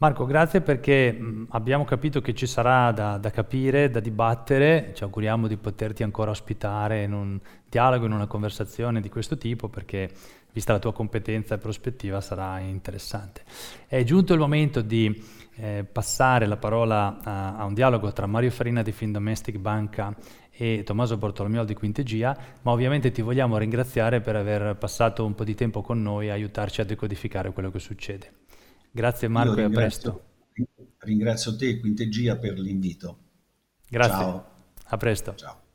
Marco, 0.00 0.26
grazie 0.26 0.60
perché 0.60 1.10
mh, 1.10 1.46
abbiamo 1.50 1.84
capito 1.84 2.20
che 2.20 2.32
ci 2.32 2.46
sarà 2.46 2.92
da, 2.92 3.18
da, 3.18 3.30
capire, 3.30 3.90
da 3.90 3.98
dibattere, 3.98 4.92
ci 4.94 5.02
auguriamo 5.02 5.48
di 5.48 5.56
poterti 5.56 6.04
ancora 6.04 6.30
ospitare 6.30 7.02
in 7.02 7.12
un 7.12 7.40
dialogo, 7.68 8.06
in 8.06 8.12
una 8.12 8.28
conversazione 8.28 9.00
di 9.00 9.08
questo 9.08 9.36
tipo 9.36 9.68
perché 9.68 10.08
vista 10.52 10.72
la 10.72 10.78
tua 10.78 10.92
competenza 10.92 11.56
e 11.56 11.58
prospettiva 11.58 12.20
sarà 12.20 12.60
interessante. 12.60 13.42
È 13.88 14.04
giunto 14.04 14.34
il 14.34 14.38
momento 14.38 14.82
di 14.82 15.20
eh, 15.56 15.84
passare 15.90 16.46
la 16.46 16.58
parola 16.58 17.18
a, 17.20 17.56
a, 17.56 17.64
un 17.64 17.74
dialogo 17.74 18.12
tra 18.12 18.26
Mario 18.26 18.52
Farina 18.52 18.82
di 18.82 18.92
Findomestic 18.92 19.56
Banca 19.56 20.14
e 20.52 20.84
Tommaso 20.84 21.16
Bortolomeo 21.16 21.64
di 21.64 21.74
Quintegia, 21.74 22.38
ma 22.62 22.70
ovviamente 22.70 23.10
ti 23.10 23.20
vogliamo 23.20 23.58
ringraziare 23.58 24.20
per 24.20 24.36
aver 24.36 24.76
passato 24.76 25.24
un 25.24 25.34
po' 25.34 25.42
di 25.42 25.56
tempo 25.56 25.82
con 25.82 26.00
noi 26.00 26.28
e 26.28 26.30
aiutarci 26.30 26.82
a 26.82 26.84
decodificare 26.84 27.52
quello 27.52 27.72
che 27.72 27.80
succede. 27.80 28.46
Grazie 28.98 29.28
Marco 29.28 29.60
e 29.60 29.62
a 29.62 29.68
presto. 29.68 30.24
Ringrazio 30.98 31.54
te 31.54 31.68
e 31.68 31.78
Quintegia 31.78 32.36
per 32.36 32.58
l'invito. 32.58 33.18
Grazie. 33.88 34.12
Ciao. 34.12 34.50
A 34.86 34.96
presto. 34.96 35.34
Ciao. 35.36 35.67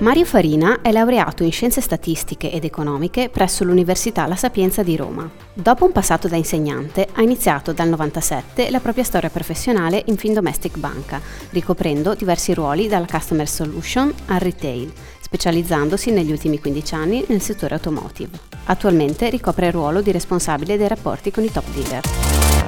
Mario 0.00 0.24
Farina 0.24 0.80
è 0.80 0.92
laureato 0.92 1.42
in 1.42 1.52
Scienze 1.52 1.82
Statistiche 1.82 2.50
ed 2.50 2.64
Economiche 2.64 3.28
presso 3.28 3.64
l'Università 3.64 4.26
La 4.26 4.34
Sapienza 4.34 4.82
di 4.82 4.96
Roma. 4.96 5.28
Dopo 5.52 5.84
un 5.84 5.92
passato 5.92 6.26
da 6.26 6.36
insegnante, 6.36 7.06
ha 7.12 7.20
iniziato 7.20 7.74
dal 7.74 7.90
97 7.90 8.70
la 8.70 8.80
propria 8.80 9.04
storia 9.04 9.28
professionale 9.28 10.02
in 10.06 10.16
Findomestic 10.16 10.78
Banca, 10.78 11.20
ricoprendo 11.50 12.14
diversi 12.14 12.54
ruoli 12.54 12.88
dalla 12.88 13.04
Customer 13.04 13.46
Solution 13.46 14.10
al 14.28 14.40
Retail, 14.40 14.90
specializzandosi 15.20 16.10
negli 16.12 16.30
ultimi 16.32 16.58
15 16.58 16.94
anni 16.94 17.24
nel 17.28 17.42
settore 17.42 17.74
automotive. 17.74 18.38
Attualmente 18.64 19.28
ricopre 19.28 19.66
il 19.66 19.72
ruolo 19.72 20.00
di 20.00 20.12
responsabile 20.12 20.78
dei 20.78 20.88
rapporti 20.88 21.30
con 21.30 21.44
i 21.44 21.52
top 21.52 21.66
dealer. 21.74 22.59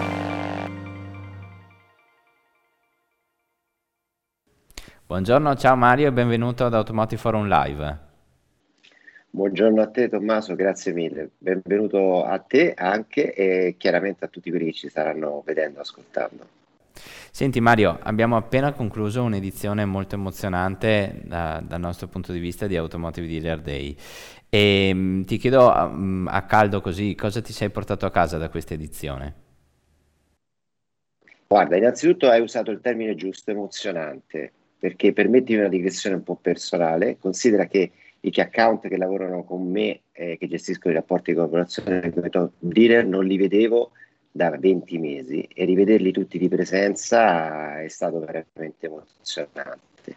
Buongiorno, 5.12 5.54
ciao 5.56 5.76
Mario 5.76 6.08
e 6.08 6.10
benvenuto 6.10 6.64
ad 6.64 6.72
Automotive 6.72 7.20
Forum 7.20 7.46
Live. 7.46 7.98
Buongiorno 9.28 9.82
a 9.82 9.88
te 9.88 10.08
Tommaso, 10.08 10.54
grazie 10.54 10.94
mille. 10.94 11.32
Benvenuto 11.36 12.24
a 12.24 12.38
te 12.38 12.72
anche 12.74 13.34
e 13.34 13.74
chiaramente 13.76 14.24
a 14.24 14.28
tutti 14.28 14.48
quelli 14.48 14.64
che 14.64 14.72
ci 14.72 14.88
staranno 14.88 15.42
vedendo, 15.44 15.80
ascoltando. 15.80 16.46
Senti 17.30 17.60
Mario, 17.60 17.98
abbiamo 18.00 18.38
appena 18.38 18.72
concluso 18.72 19.22
un'edizione 19.22 19.84
molto 19.84 20.14
emozionante 20.14 21.20
da, 21.24 21.62
dal 21.62 21.80
nostro 21.80 22.08
punto 22.08 22.32
di 22.32 22.38
vista 22.38 22.66
di 22.66 22.76
Automotive 22.78 23.26
Dealer 23.26 23.60
Day 23.60 23.94
e 24.48 24.94
mh, 24.94 24.98
mm, 24.98 25.22
ti 25.24 25.36
chiedo 25.36 25.70
um, 25.70 26.26
a 26.30 26.40
caldo 26.46 26.80
così 26.80 27.14
cosa 27.14 27.42
ti 27.42 27.52
sei 27.52 27.68
portato 27.68 28.06
a 28.06 28.10
casa 28.10 28.38
da 28.38 28.48
questa 28.48 28.72
edizione? 28.72 29.34
Guarda, 31.46 31.76
innanzitutto 31.76 32.30
hai 32.30 32.40
usato 32.40 32.70
il 32.70 32.80
termine 32.80 33.14
giusto, 33.14 33.50
emozionante 33.50 34.52
perché 34.82 35.12
permettimi 35.12 35.60
una 35.60 35.68
digressione 35.68 36.16
un 36.16 36.24
po' 36.24 36.34
personale, 36.34 37.16
considera 37.16 37.66
che 37.66 37.92
i 38.18 38.30
key 38.32 38.42
account 38.42 38.88
che 38.88 38.96
lavorano 38.96 39.44
con 39.44 39.70
me, 39.70 40.00
eh, 40.10 40.36
che 40.36 40.48
gestiscono 40.48 40.92
i 40.92 40.96
rapporti 40.96 41.30
di 41.30 41.36
collaborazione 41.36 42.12
come 42.12 42.30
top 42.30 42.50
dealer, 42.58 43.06
non 43.06 43.24
li 43.24 43.36
vedevo 43.36 43.92
da 44.28 44.50
20 44.50 44.98
mesi 44.98 45.46
e 45.54 45.64
rivederli 45.66 46.10
tutti 46.10 46.36
di 46.36 46.48
presenza 46.48 47.80
è 47.80 47.86
stato 47.86 48.18
veramente 48.18 48.86
emozionante. 48.86 50.16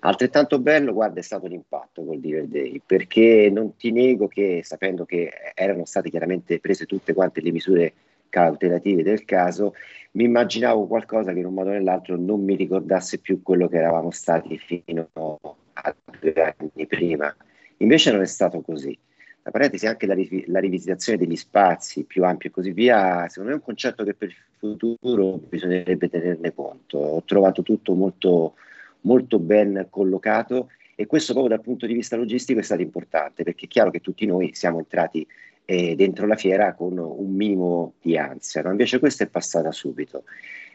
Altrettanto 0.00 0.58
bello, 0.58 0.92
guarda, 0.92 1.20
è 1.20 1.22
stato 1.22 1.46
l'impatto 1.46 2.02
col 2.04 2.18
Dealer 2.18 2.46
Day, 2.46 2.82
perché 2.84 3.48
non 3.48 3.76
ti 3.76 3.92
nego 3.92 4.26
che, 4.26 4.62
sapendo 4.64 5.04
che 5.04 5.30
erano 5.54 5.84
state 5.84 6.10
chiaramente 6.10 6.58
prese 6.58 6.84
tutte 6.84 7.14
quante 7.14 7.40
le 7.40 7.52
misure 7.52 7.92
cautelative 8.30 9.02
del 9.02 9.26
caso, 9.26 9.74
mi 10.12 10.24
immaginavo 10.24 10.86
qualcosa 10.86 11.32
che 11.32 11.40
in 11.40 11.46
un 11.46 11.54
modo 11.54 11.68
o 11.68 11.72
nell'altro 11.72 12.16
non 12.16 12.42
mi 12.42 12.56
ricordasse 12.56 13.18
più 13.18 13.42
quello 13.42 13.68
che 13.68 13.76
eravamo 13.76 14.10
stati 14.10 14.56
fino 14.56 15.08
a 15.12 15.94
due 16.18 16.32
anni 16.32 16.86
prima. 16.86 17.34
Invece 17.78 18.10
non 18.10 18.22
è 18.22 18.26
stato 18.26 18.60
così. 18.62 18.96
Tra 19.42 19.50
parentesi, 19.50 19.86
anche 19.86 20.06
la, 20.06 20.14
la 20.46 20.58
rivisitazione 20.58 21.18
degli 21.18 21.36
spazi 21.36 22.04
più 22.04 22.24
ampi 22.24 22.48
e 22.48 22.50
così 22.50 22.72
via, 22.72 23.26
secondo 23.28 23.50
me 23.50 23.56
è 23.56 23.58
un 23.58 23.64
concetto 23.64 24.04
che 24.04 24.14
per 24.14 24.28
il 24.28 24.36
futuro 24.58 25.38
bisognerebbe 25.48 26.08
tenerne 26.08 26.52
conto. 26.54 26.98
Ho 26.98 27.22
trovato 27.24 27.62
tutto 27.62 27.94
molto, 27.94 28.54
molto 29.02 29.38
ben 29.38 29.86
collocato 29.88 30.70
e 30.94 31.06
questo 31.06 31.32
proprio 31.32 31.56
dal 31.56 31.64
punto 31.64 31.86
di 31.86 31.94
vista 31.94 32.16
logistico 32.16 32.60
è 32.60 32.62
stato 32.62 32.82
importante 32.82 33.42
perché 33.42 33.64
è 33.64 33.68
chiaro 33.68 33.90
che 33.90 34.00
tutti 34.00 34.26
noi 34.26 34.50
siamo 34.52 34.78
entrati 34.78 35.26
eh, 35.70 35.94
dentro 35.94 36.26
la 36.26 36.34
fiera 36.34 36.74
con 36.74 36.98
un 36.98 37.32
minimo 37.32 37.94
di 38.02 38.18
ansia, 38.18 38.60
no? 38.62 38.70
invece 38.70 38.98
questa 38.98 39.22
è 39.22 39.28
passata 39.28 39.70
subito. 39.70 40.24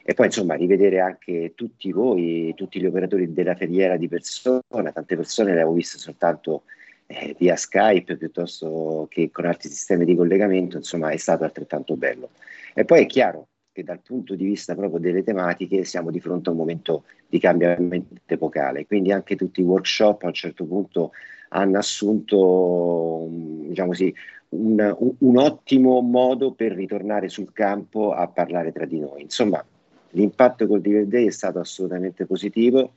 E 0.02 0.14
poi 0.14 0.28
insomma 0.28 0.54
rivedere 0.54 1.02
anche 1.02 1.52
tutti 1.54 1.92
voi, 1.92 2.54
tutti 2.56 2.80
gli 2.80 2.86
operatori 2.86 3.34
della 3.34 3.56
filiera 3.56 3.98
di 3.98 4.08
persona, 4.08 4.62
tante 4.94 5.18
persone 5.18 5.50
le 5.50 5.62
avevo 5.62 5.74
viste 5.74 5.98
soltanto 5.98 6.64
eh, 7.08 7.36
via 7.38 7.58
Skype 7.58 8.16
piuttosto 8.16 9.08
che 9.10 9.32
con 9.32 9.46
altri 9.46 9.68
sistemi 9.68 10.06
di 10.06 10.16
collegamento, 10.16 10.78
insomma 10.78 11.10
è 11.10 11.18
stato 11.18 11.44
altrettanto 11.44 11.98
bello. 11.98 12.30
E 12.74 12.86
poi 12.86 13.02
è 13.02 13.06
chiaro 13.06 13.48
che 13.74 13.84
dal 13.84 14.00
punto 14.00 14.36
di 14.36 14.46
vista 14.46 14.76
proprio 14.76 15.00
delle 15.00 15.24
tematiche 15.24 15.84
siamo 15.84 16.10
di 16.10 16.22
fronte 16.22 16.48
a 16.48 16.54
un 16.54 16.60
momento 16.60 17.04
di 17.28 17.40
cambiamento 17.40 18.14
epocale, 18.28 18.86
quindi 18.86 19.12
anche 19.12 19.36
tutti 19.36 19.60
i 19.60 19.64
workshop 19.64 20.24
a 20.24 20.28
un 20.28 20.34
certo 20.34 20.64
punto 20.66 21.12
hanno 21.50 21.78
assunto 21.78 23.28
diciamo 23.30 23.90
così, 23.90 24.14
un, 24.56 25.16
un, 25.20 25.38
ottimo 25.38 26.02
modo 26.02 26.54
per 26.54 26.72
ritornare 26.74 27.30
sul 27.30 27.52
campo 27.54 28.12
a 28.12 28.28
parlare 28.28 28.72
tra 28.72 28.86
di 28.86 29.00
noi. 29.00 29.22
Insomma, 29.22 29.64
l'impatto 30.12 30.68
col 30.68 30.82
Diver 30.82 31.06
Day 31.06 31.28
è 31.28 31.32
stato 31.32 31.60
assolutamente 31.60 32.26
positivo. 32.26 32.94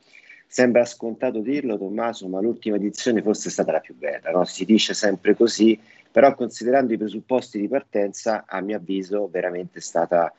Sembra 0.47 0.85
scontato 0.85 1.41
dirlo, 1.41 1.77
Tommaso, 1.77 2.29
ma 2.29 2.41
l'ultima 2.41 2.77
edizione 2.77 3.23
forse 3.23 3.49
è 3.49 3.53
stata 3.53 3.73
la 3.73 3.81
più 3.81 3.95
bella, 3.95 4.31
no? 4.31 4.45
si 4.45 4.65
dice 4.65 4.95
sempre 4.95 5.35
così, 5.35 5.79
però 6.11 6.35
considerando 6.35 6.95
i 6.95 6.99
presupposti 6.99 7.61
di 7.61 7.69
partenza, 7.69 8.45
a 8.47 8.61
mio 8.61 8.77
avviso, 8.77 9.29
veramente 9.31 9.79
è 9.79 9.83
stata 9.83 10.33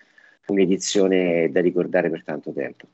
un'edizione 0.47 1.51
da 1.51 1.61
ricordare 1.61 2.09
per 2.09 2.23
tanto 2.23 2.51
tempo. 2.51 2.87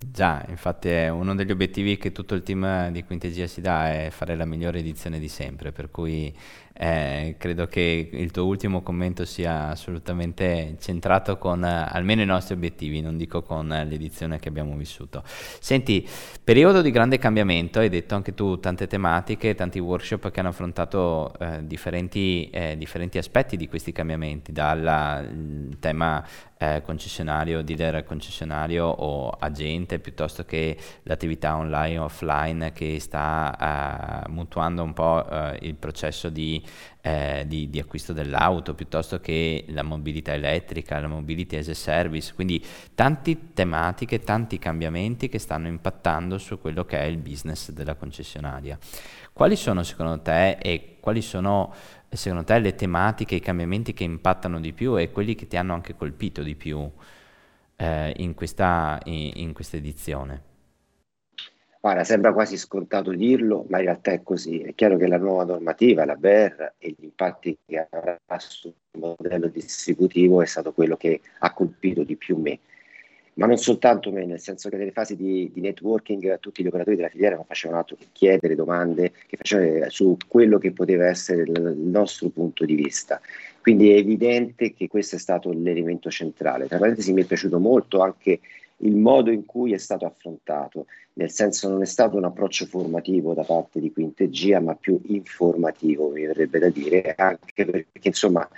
Già, 0.00 0.44
infatti 0.48 0.90
è 0.90 1.08
uno 1.08 1.34
degli 1.34 1.50
obiettivi 1.50 1.96
che 1.96 2.12
tutto 2.12 2.36
il 2.36 2.44
team 2.44 2.90
di 2.90 3.02
Quintegia 3.02 3.48
si 3.48 3.60
dà 3.60 3.90
è 3.90 4.10
fare 4.10 4.36
la 4.36 4.44
migliore 4.44 4.78
edizione 4.78 5.18
di 5.18 5.26
sempre, 5.26 5.72
per 5.72 5.90
cui 5.90 6.32
eh, 6.80 7.34
credo 7.38 7.66
che 7.66 8.08
il 8.12 8.30
tuo 8.30 8.44
ultimo 8.44 8.82
commento 8.82 9.24
sia 9.24 9.70
assolutamente 9.70 10.76
centrato 10.78 11.36
con 11.36 11.64
eh, 11.64 11.86
almeno 11.88 12.22
i 12.22 12.24
nostri 12.24 12.54
obiettivi, 12.54 13.00
non 13.00 13.16
dico 13.16 13.42
con 13.42 13.72
eh, 13.72 13.84
l'edizione 13.84 14.38
che 14.38 14.48
abbiamo 14.48 14.76
vissuto. 14.76 15.24
Senti, 15.26 16.08
periodo 16.44 16.80
di 16.80 16.92
grande 16.92 17.18
cambiamento, 17.18 17.80
hai 17.80 17.88
detto 17.88 18.14
anche 18.14 18.32
tu 18.32 18.60
tante 18.60 18.86
tematiche, 18.86 19.56
tanti 19.56 19.80
workshop 19.80 20.30
che 20.30 20.38
hanno 20.38 20.50
affrontato 20.50 21.32
eh, 21.40 21.66
differenti, 21.66 22.48
eh, 22.50 22.76
differenti, 22.76 23.18
aspetti 23.18 23.56
di 23.56 23.66
questi 23.66 23.90
cambiamenti, 23.90 24.52
dal 24.52 25.76
tema 25.80 26.24
eh, 26.58 26.82
concessionario, 26.84 27.62
dealer 27.62 28.04
concessionario 28.04 28.86
o 28.86 29.30
agente, 29.30 29.98
piuttosto 29.98 30.44
che 30.44 30.76
l'attività 31.02 31.56
online 31.56 31.98
o 31.98 32.04
offline 32.04 32.72
che 32.72 33.00
sta 33.00 34.24
mutuando 34.28 34.82
un 34.84 34.92
po' 34.92 35.26
il 35.60 35.74
processo 35.74 36.28
di 36.28 36.62
eh, 37.00 37.44
di, 37.46 37.70
di, 37.70 37.78
acquisto 37.78 38.12
dell'auto 38.12 38.74
piuttosto 38.74 39.20
che 39.20 39.64
la 39.68 39.82
mobilità 39.82 40.32
elettrica, 40.32 41.00
la 41.00 41.08
mobility 41.08 41.56
as 41.56 41.68
a 41.68 41.74
service, 41.74 42.34
quindi 42.34 42.64
tante 42.94 43.52
tematiche, 43.54 44.20
tanti 44.20 44.58
cambiamenti 44.58 45.28
che 45.28 45.38
stanno 45.38 45.68
impattando 45.68 46.38
su 46.38 46.60
quello 46.60 46.84
che 46.84 46.98
è 46.98 47.04
il 47.04 47.18
business 47.18 47.70
della 47.70 47.94
concessionaria. 47.94 48.78
Quali 49.32 49.56
sono 49.56 49.82
secondo 49.82 50.20
te 50.20 50.58
e 50.58 50.96
quali 51.00 51.22
sono 51.22 51.72
secondo 52.08 52.44
te 52.44 52.58
le 52.58 52.74
tematiche, 52.74 53.36
i 53.36 53.40
cambiamenti 53.40 53.92
che 53.92 54.04
impattano 54.04 54.60
di 54.60 54.72
più 54.72 54.98
e 54.98 55.10
quelli 55.10 55.34
che 55.34 55.46
ti 55.46 55.56
hanno 55.56 55.74
anche 55.74 55.94
colpito 55.94 56.42
di 56.42 56.54
più 56.54 56.90
eh, 57.76 58.12
in, 58.16 58.34
questa, 58.34 58.98
in, 59.04 59.30
in 59.34 59.52
questa 59.52 59.76
edizione? 59.76 60.47
Guarda, 61.88 62.04
sembra 62.04 62.34
quasi 62.34 62.58
scontato 62.58 63.12
dirlo, 63.12 63.64
ma 63.70 63.78
in 63.78 63.84
realtà 63.84 64.10
è 64.10 64.22
così. 64.22 64.60
È 64.60 64.74
chiaro 64.74 64.98
che 64.98 65.06
la 65.06 65.16
nuova 65.16 65.44
normativa, 65.44 66.04
la 66.04 66.16
BER 66.16 66.74
e 66.76 66.90
gli 66.90 67.04
impatti 67.04 67.56
che 67.64 67.88
avrà 67.88 68.18
sul 68.36 68.74
modello 68.98 69.46
distributivo 69.46 70.42
è 70.42 70.44
stato 70.44 70.74
quello 70.74 70.98
che 70.98 71.22
ha 71.38 71.50
colpito 71.54 72.02
di 72.02 72.16
più 72.16 72.36
me. 72.36 72.58
Ma 73.36 73.46
non 73.46 73.56
soltanto 73.56 74.12
me, 74.12 74.26
nel 74.26 74.38
senso 74.38 74.68
che 74.68 74.76
nelle 74.76 74.92
fasi 74.92 75.16
di, 75.16 75.50
di 75.50 75.62
networking 75.62 76.38
tutti 76.40 76.62
gli 76.62 76.66
operatori 76.66 76.96
della 76.96 77.08
filiera 77.08 77.36
non 77.36 77.46
facevano 77.46 77.80
altro 77.80 77.96
che 77.96 78.08
chiedere 78.12 78.54
domande 78.54 79.12
che 79.26 79.38
facevano 79.38 79.88
su 79.88 80.14
quello 80.28 80.58
che 80.58 80.72
poteva 80.72 81.06
essere 81.06 81.40
il, 81.40 81.56
il 81.56 81.88
nostro 81.88 82.28
punto 82.28 82.66
di 82.66 82.74
vista. 82.74 83.18
Quindi 83.62 83.92
è 83.92 83.96
evidente 83.96 84.74
che 84.74 84.88
questo 84.88 85.16
è 85.16 85.18
stato 85.18 85.52
l'elemento 85.52 86.10
centrale. 86.10 86.66
Tra 86.66 86.76
parentesi 86.76 87.14
mi 87.14 87.22
è 87.22 87.24
piaciuto 87.24 87.58
molto 87.58 88.02
anche 88.02 88.40
il 88.78 88.94
modo 88.94 89.30
in 89.30 89.44
cui 89.44 89.72
è 89.72 89.78
stato 89.78 90.04
affrontato, 90.04 90.86
nel 91.14 91.30
senso 91.30 91.68
non 91.68 91.82
è 91.82 91.86
stato 91.86 92.16
un 92.16 92.24
approccio 92.24 92.66
formativo 92.66 93.34
da 93.34 93.42
parte 93.42 93.80
di 93.80 93.92
Quintegia, 93.92 94.60
ma 94.60 94.74
più 94.74 95.00
informativo, 95.06 96.10
mi 96.10 96.24
verrebbe 96.24 96.58
da 96.58 96.68
dire, 96.68 97.14
anche 97.16 97.64
perché 97.64 98.08
insomma 98.08 98.48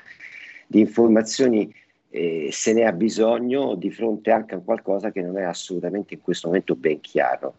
di 0.67 0.81
informazioni 0.81 1.73
eh, 2.11 2.49
se 2.53 2.73
ne 2.73 2.85
ha 2.85 2.93
bisogno 2.93 3.75
di 3.75 3.91
fronte 3.91 4.31
anche 4.31 4.57
a 4.57 4.61
qualcosa 4.61 5.11
che 5.11 5.23
non 5.23 5.39
è 5.39 5.43
assolutamente 5.43 6.15
in 6.15 6.21
questo 6.21 6.49
momento 6.49 6.75
ben 6.75 7.01
chiaro. 7.01 7.55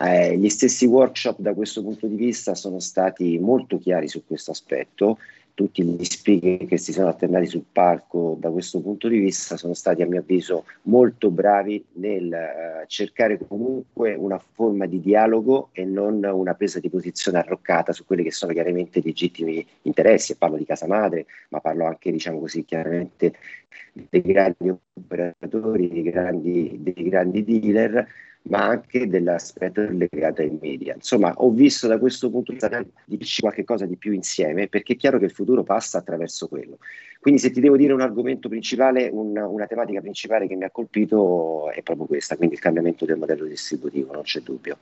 Eh, 0.00 0.38
gli 0.38 0.48
stessi 0.48 0.86
workshop 0.86 1.38
da 1.38 1.52
questo 1.52 1.82
punto 1.82 2.06
di 2.06 2.16
vista 2.16 2.54
sono 2.54 2.78
stati 2.78 3.38
molto 3.38 3.78
chiari 3.78 4.08
su 4.08 4.24
questo 4.26 4.50
aspetto 4.50 5.18
tutti 5.54 5.84
gli 5.84 6.04
speaker 6.04 6.66
che 6.66 6.78
si 6.78 6.92
sono 6.92 7.08
alternati 7.08 7.46
sul 7.46 7.64
palco 7.70 8.36
da 8.38 8.50
questo 8.50 8.80
punto 8.80 9.08
di 9.08 9.18
vista 9.18 9.56
sono 9.56 9.74
stati 9.74 10.02
a 10.02 10.06
mio 10.06 10.20
avviso 10.20 10.64
molto 10.82 11.30
bravi 11.30 11.84
nel 11.94 12.26
uh, 12.26 12.86
cercare 12.86 13.38
comunque 13.46 14.14
una 14.14 14.38
forma 14.38 14.86
di 14.86 15.00
dialogo 15.00 15.68
e 15.72 15.84
non 15.84 16.24
una 16.24 16.54
presa 16.54 16.80
di 16.80 16.88
posizione 16.88 17.38
arroccata 17.38 17.92
su 17.92 18.04
quelli 18.04 18.22
che 18.22 18.32
sono 18.32 18.52
chiaramente 18.52 19.00
legittimi 19.02 19.64
interessi, 19.82 20.32
e 20.32 20.36
parlo 20.36 20.56
di 20.56 20.64
casa 20.64 20.86
madre, 20.86 21.26
ma 21.50 21.60
parlo 21.60 21.86
anche 21.86 22.10
diciamo 22.10 22.38
così 22.38 22.64
chiaramente 22.64 23.34
dei 23.92 24.22
grandi 24.22 24.72
operatori, 24.94 25.88
dei 25.88 26.02
grandi, 26.02 26.78
dei 26.80 27.08
grandi 27.08 27.44
dealer 27.44 28.06
ma 28.44 28.64
anche 28.64 29.06
dell'aspetto 29.08 29.86
legato 29.88 30.42
ai 30.42 30.58
media. 30.60 30.94
Insomma, 30.94 31.32
ho 31.36 31.50
visto 31.50 31.86
da 31.86 31.98
questo 31.98 32.30
punto 32.30 32.52
di 32.52 32.58
vista 32.58 32.80
di 32.80 33.16
dirci 33.16 33.40
qualche 33.40 33.64
cosa 33.64 33.86
di 33.86 33.96
più 33.96 34.12
insieme, 34.12 34.68
perché 34.68 34.94
è 34.94 34.96
chiaro 34.96 35.18
che 35.18 35.26
il 35.26 35.30
futuro 35.30 35.62
passa 35.62 35.98
attraverso 35.98 36.48
quello. 36.48 36.78
Quindi 37.20 37.40
se 37.40 37.50
ti 37.50 37.60
devo 37.60 37.76
dire 37.76 37.92
un 37.92 38.00
argomento 38.00 38.48
principale, 38.48 39.08
una, 39.12 39.46
una 39.46 39.66
tematica 39.66 40.00
principale 40.00 40.48
che 40.48 40.56
mi 40.56 40.64
ha 40.64 40.70
colpito 40.70 41.70
è 41.70 41.82
proprio 41.82 42.06
questa, 42.06 42.36
quindi 42.36 42.54
il 42.56 42.60
cambiamento 42.60 43.04
del 43.04 43.16
modello 43.16 43.44
distributivo, 43.44 44.12
non 44.12 44.22
c'è 44.22 44.40
dubbio. 44.40 44.76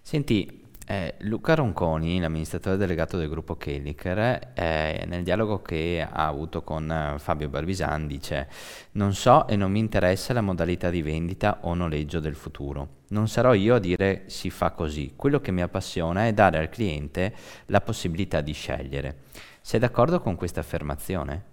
Senti, 0.00 0.68
eh, 0.90 1.14
Luca 1.18 1.54
Ronconi, 1.54 2.18
l'amministratore 2.18 2.76
delegato 2.76 3.16
del 3.16 3.28
gruppo 3.28 3.54
Kelliker, 3.54 4.50
eh, 4.54 5.04
nel 5.06 5.22
dialogo 5.22 5.62
che 5.62 6.04
ha 6.04 6.26
avuto 6.26 6.64
con 6.64 6.90
eh, 6.90 7.16
Fabio 7.20 7.48
Barbisan 7.48 8.08
dice 8.08 8.48
non 8.92 9.14
so 9.14 9.46
e 9.46 9.54
non 9.54 9.70
mi 9.70 9.78
interessa 9.78 10.32
la 10.32 10.40
modalità 10.40 10.90
di 10.90 11.00
vendita 11.00 11.58
o 11.60 11.74
noleggio 11.74 12.18
del 12.18 12.34
futuro. 12.34 12.98
Non 13.10 13.28
sarò 13.28 13.54
io 13.54 13.76
a 13.76 13.78
dire 13.78 14.24
si 14.26 14.50
fa 14.50 14.72
così. 14.72 15.12
Quello 15.14 15.40
che 15.40 15.52
mi 15.52 15.62
appassiona 15.62 16.26
è 16.26 16.32
dare 16.32 16.58
al 16.58 16.68
cliente 16.68 17.34
la 17.66 17.80
possibilità 17.80 18.40
di 18.40 18.52
scegliere. 18.52 19.18
Sei 19.60 19.78
d'accordo 19.78 20.18
con 20.18 20.34
questa 20.34 20.58
affermazione? 20.58 21.44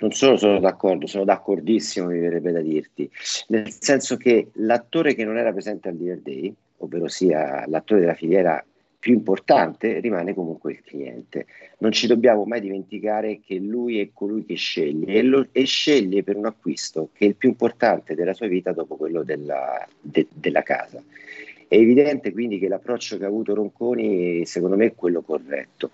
Non 0.00 0.10
solo 0.10 0.36
sono 0.36 0.60
d'accordo, 0.60 1.06
sono 1.06 1.24
d'accordissimo, 1.24 2.08
mi 2.08 2.18
verrebbe 2.18 2.52
da 2.52 2.60
dirti, 2.60 3.08
nel 3.48 3.70
senso 3.70 4.16
che 4.18 4.50
l'attore 4.54 5.14
che 5.14 5.24
non 5.24 5.38
era 5.38 5.52
presente 5.52 5.88
al 5.88 5.96
Dealer 5.96 6.20
Day 6.20 6.54
ovvero 6.82 7.08
sia 7.08 7.64
l'attore 7.66 8.00
della 8.00 8.14
filiera 8.14 8.64
più 8.98 9.14
importante, 9.14 9.98
rimane 9.98 10.32
comunque 10.32 10.72
il 10.72 10.82
cliente. 10.82 11.46
Non 11.78 11.90
ci 11.90 12.06
dobbiamo 12.06 12.44
mai 12.44 12.60
dimenticare 12.60 13.40
che 13.44 13.56
lui 13.56 13.98
è 14.00 14.10
colui 14.12 14.44
che 14.44 14.54
sceglie 14.54 15.14
e, 15.14 15.22
lo, 15.22 15.48
e 15.50 15.64
sceglie 15.64 16.22
per 16.22 16.36
un 16.36 16.46
acquisto 16.46 17.08
che 17.12 17.24
è 17.24 17.28
il 17.28 17.34
più 17.34 17.48
importante 17.48 18.14
della 18.14 18.32
sua 18.32 18.46
vita 18.46 18.70
dopo 18.70 18.94
quello 18.94 19.24
della, 19.24 19.84
de, 20.00 20.28
della 20.32 20.62
casa. 20.62 21.02
È 21.66 21.74
evidente 21.74 22.30
quindi 22.30 22.60
che 22.60 22.68
l'approccio 22.68 23.18
che 23.18 23.24
ha 23.24 23.28
avuto 23.28 23.54
Ronconi 23.54 24.46
secondo 24.46 24.76
me 24.76 24.86
è 24.86 24.94
quello 24.94 25.22
corretto. 25.22 25.90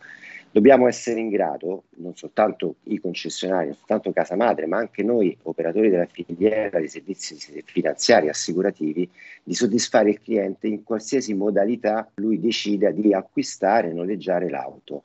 Dobbiamo 0.59 0.89
essere 0.89 1.21
in 1.21 1.29
grado, 1.29 1.85
non 1.99 2.17
soltanto 2.17 2.79
i 2.87 2.99
concessionari, 2.99 3.67
non 3.67 3.77
soltanto 3.77 4.11
Casa 4.11 4.35
Madre, 4.35 4.67
ma 4.67 4.79
anche 4.79 5.05
noi 5.05 5.39
operatori 5.43 5.89
della 5.89 6.09
filiera 6.11 6.81
dei 6.81 6.89
servizi 6.89 7.37
finanziari 7.65 8.29
assicurativi, 8.29 9.09
di 9.45 9.55
soddisfare 9.55 10.11
il 10.11 10.21
cliente 10.21 10.67
in 10.67 10.83
qualsiasi 10.83 11.33
modalità 11.33 12.11
lui 12.17 12.41
decida 12.41 12.91
di 12.91 13.15
acquistare 13.15 13.91
e 13.91 13.93
noleggiare 13.93 14.51
l'auto. 14.51 15.05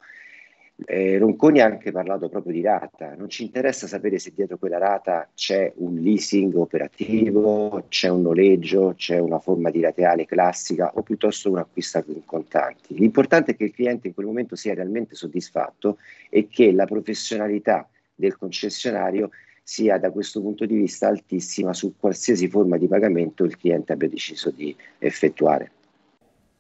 Eh, 0.75 1.19
Ronconi 1.19 1.62
ha 1.62 1.65
anche 1.65 1.91
parlato 1.91 2.29
proprio 2.29 2.51
di 2.51 2.62
rata, 2.62 3.13
non 3.15 3.29
ci 3.29 3.43
interessa 3.43 3.86
sapere 3.86 4.17
se 4.17 4.31
dietro 4.33 4.57
quella 4.57 4.79
rata 4.79 5.29
c'è 5.36 5.71
un 5.77 5.95
leasing 5.95 6.55
operativo, 6.55 7.86
c'è 7.89 8.09
un 8.09 8.23
noleggio, 8.23 8.95
c'è 8.97 9.19
una 9.19 9.39
forma 9.39 9.69
di 9.69 9.81
rateale 9.81 10.25
classica 10.25 10.91
o 10.95 11.03
piuttosto 11.03 11.51
un 11.51 11.59
acquisto 11.59 12.03
in 12.07 12.25
contanti. 12.25 12.95
L'importante 12.95 13.51
è 13.51 13.55
che 13.55 13.65
il 13.65 13.73
cliente 13.73 14.07
in 14.07 14.13
quel 14.15 14.25
momento 14.25 14.55
sia 14.55 14.73
realmente 14.73 15.15
soddisfatto 15.15 15.99
e 16.29 16.47
che 16.47 16.71
la 16.71 16.86
professionalità 16.86 17.88
del 18.15 18.36
concessionario 18.36 19.29
sia 19.62 19.97
da 19.97 20.12
questo 20.12 20.41
punto 20.41 20.65
di 20.65 20.75
vista 20.75 21.07
altissima 21.07 21.73
su 21.73 21.93
qualsiasi 21.97 22.49
forma 22.49 22.77
di 22.77 22.88
pagamento 22.88 23.43
il 23.43 23.57
cliente 23.57 23.93
abbia 23.93 24.09
deciso 24.09 24.49
di 24.49 24.75
effettuare. 24.97 25.71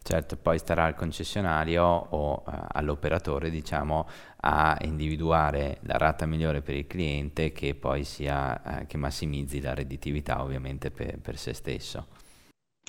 Certo, 0.03 0.35
poi 0.35 0.59
starà 0.59 0.83
al 0.83 0.95
concessionario 0.95 1.81
o 1.85 2.43
uh, 2.45 2.51
all'operatore, 2.73 3.49
diciamo, 3.49 4.05
a 4.41 4.77
individuare 4.81 5.77
la 5.83 5.95
rata 5.95 6.25
migliore 6.25 6.61
per 6.61 6.75
il 6.75 6.87
cliente 6.87 7.53
che 7.53 7.73
poi 7.73 8.03
sia, 8.03 8.61
uh, 8.63 8.85
che 8.85 8.97
massimizzi 8.97 9.61
la 9.61 9.73
redditività 9.73 10.43
ovviamente 10.43 10.91
per, 10.91 11.19
per 11.19 11.37
se 11.37 11.53
stesso. 11.53 12.07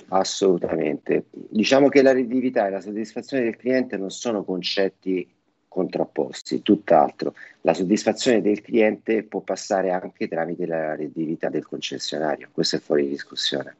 Assolutamente. 0.09 1.27
Diciamo 1.31 1.87
che 1.87 2.01
la 2.01 2.11
redditività 2.11 2.67
e 2.67 2.71
la 2.71 2.81
soddisfazione 2.81 3.43
del 3.43 3.55
cliente 3.55 3.95
non 3.95 4.11
sono 4.11 4.43
concetti 4.43 5.25
contrapposti, 5.69 6.61
tutt'altro. 6.61 7.33
La 7.61 7.73
soddisfazione 7.73 8.41
del 8.41 8.59
cliente 8.59 9.23
può 9.23 9.39
passare 9.39 9.91
anche 9.91 10.27
tramite 10.27 10.65
la 10.65 10.95
redditività 10.95 11.47
del 11.47 11.65
concessionario, 11.65 12.49
questo 12.51 12.75
è 12.75 12.79
fuori 12.79 13.07
discussione. 13.07 13.75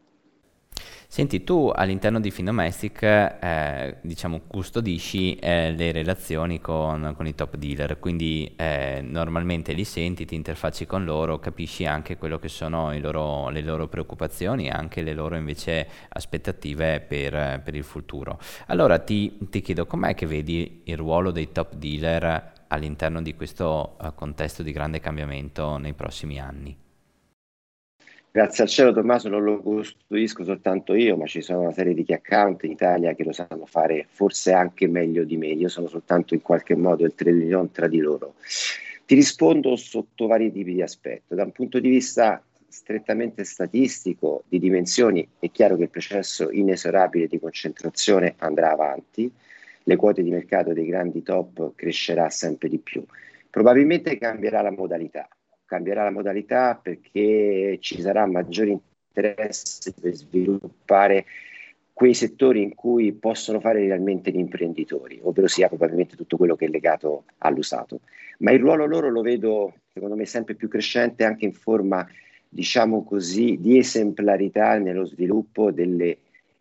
Senti, 1.15 1.45
tu 1.45 1.71
all'interno 1.73 2.19
di 2.19 2.29
Finomestic, 2.29 3.01
eh, 3.01 3.99
diciamo, 4.01 4.41
custodisci 4.45 5.37
eh, 5.37 5.71
le 5.71 5.93
relazioni 5.93 6.59
con, 6.59 7.13
con, 7.15 7.25
i 7.25 7.33
top 7.33 7.55
dealer, 7.55 7.99
quindi 7.99 8.51
eh, 8.57 8.99
normalmente 9.01 9.71
li 9.71 9.85
senti, 9.85 10.25
ti 10.25 10.35
interfacci 10.35 10.85
con 10.85 11.05
loro, 11.05 11.39
capisci 11.39 11.85
anche 11.85 12.17
quello 12.17 12.37
che 12.37 12.49
sono 12.49 12.93
loro, 12.99 13.47
le 13.47 13.61
loro 13.61 13.87
preoccupazioni 13.87 14.65
e 14.65 14.71
anche 14.71 15.03
le 15.03 15.13
loro 15.13 15.37
invece 15.37 15.87
aspettative 16.09 16.99
per, 16.99 17.61
per 17.63 17.75
il 17.75 17.85
futuro. 17.85 18.37
Allora 18.65 18.99
ti, 18.99 19.37
ti, 19.49 19.61
chiedo, 19.61 19.85
com'è 19.85 20.15
che 20.15 20.25
vedi 20.25 20.81
il 20.83 20.97
ruolo 20.97 21.31
dei 21.31 21.49
top 21.53 21.75
dealer 21.75 22.51
all'interno 22.67 23.21
di 23.21 23.35
questo 23.35 23.95
uh, 24.01 24.13
contesto 24.13 24.63
di 24.63 24.73
grande 24.73 24.99
cambiamento 24.99 25.77
nei 25.77 25.93
prossimi 25.93 26.41
anni? 26.41 26.83
Grazie 28.35 28.63
al 28.63 28.69
cielo 28.69 28.91
Tommaso 28.91 29.29
non 29.29 29.45
lo 29.45 29.61
custodisco 29.61 30.43
soltanto 30.43 30.93
io, 30.93 31.15
ma 31.15 31.25
ci 31.25 31.39
sono 31.39 31.61
una 31.61 31.71
serie 31.71 31.93
di 31.93 32.05
account 32.11 32.63
in 32.63 32.71
Italia 32.71 33.13
che 33.13 33.23
lo 33.23 33.31
sanno 33.31 33.65
fare 33.65 34.07
forse 34.09 34.51
anche 34.51 34.89
meglio 34.89 35.23
di 35.23 35.37
me. 35.37 35.47
Io 35.47 35.69
sono 35.69 35.87
soltanto 35.87 36.33
in 36.33 36.41
qualche 36.41 36.75
modo 36.75 37.05
il 37.05 37.15
trade 37.15 37.69
tra 37.71 37.87
di 37.87 37.99
loro. 37.99 38.33
Ti 39.05 39.15
rispondo 39.15 39.77
sotto 39.77 40.27
vari 40.27 40.51
tipi 40.51 40.73
di 40.73 40.81
aspetti. 40.81 41.33
Da 41.33 41.45
un 41.45 41.53
punto 41.53 41.79
di 41.79 41.87
vista 41.87 42.43
strettamente 42.67 43.45
statistico, 43.45 44.43
di 44.49 44.59
dimensioni, 44.59 45.25
è 45.39 45.49
chiaro 45.49 45.77
che 45.77 45.83
il 45.83 45.89
processo 45.89 46.51
inesorabile 46.51 47.27
di 47.27 47.39
concentrazione 47.39 48.35
andrà 48.39 48.69
avanti, 48.69 49.31
le 49.81 49.95
quote 49.95 50.21
di 50.21 50.29
mercato 50.29 50.73
dei 50.73 50.87
grandi 50.87 51.23
top 51.23 51.71
crescerà 51.73 52.29
sempre 52.29 52.67
di 52.67 52.79
più. 52.79 53.01
Probabilmente 53.49 54.17
cambierà 54.17 54.61
la 54.61 54.71
modalità 54.71 55.25
cambierà 55.65 56.03
la 56.03 56.11
modalità 56.11 56.79
perché 56.81 57.77
ci 57.79 58.01
sarà 58.01 58.25
maggiore 58.25 58.79
interesse 59.09 59.93
per 59.99 60.13
sviluppare 60.13 61.25
quei 61.95 62.13
settori 62.13 62.61
in 62.61 62.75
cui 62.75 63.13
possono 63.13 63.61
fare 63.61 63.79
realmente 63.79 64.29
gli 64.29 64.37
imprenditori, 64.37 65.17
ovvero 65.23 65.47
sia 65.47 65.69
probabilmente 65.69 66.17
tutto 66.17 66.35
quello 66.35 66.57
che 66.57 66.65
è 66.65 66.67
legato 66.67 67.23
all'usato. 67.37 68.01
Ma 68.39 68.51
il 68.51 68.59
ruolo 68.59 68.85
loro 68.85 69.09
lo 69.09 69.21
vedo, 69.21 69.73
secondo 69.93 70.15
me, 70.15 70.25
sempre 70.25 70.55
più 70.55 70.67
crescente 70.67 71.23
anche 71.23 71.45
in 71.45 71.53
forma, 71.53 72.05
diciamo 72.49 73.05
così, 73.05 73.57
di 73.61 73.77
esemplarità 73.77 74.77
nello 74.77 75.05
sviluppo 75.05 75.71
delle 75.71 76.17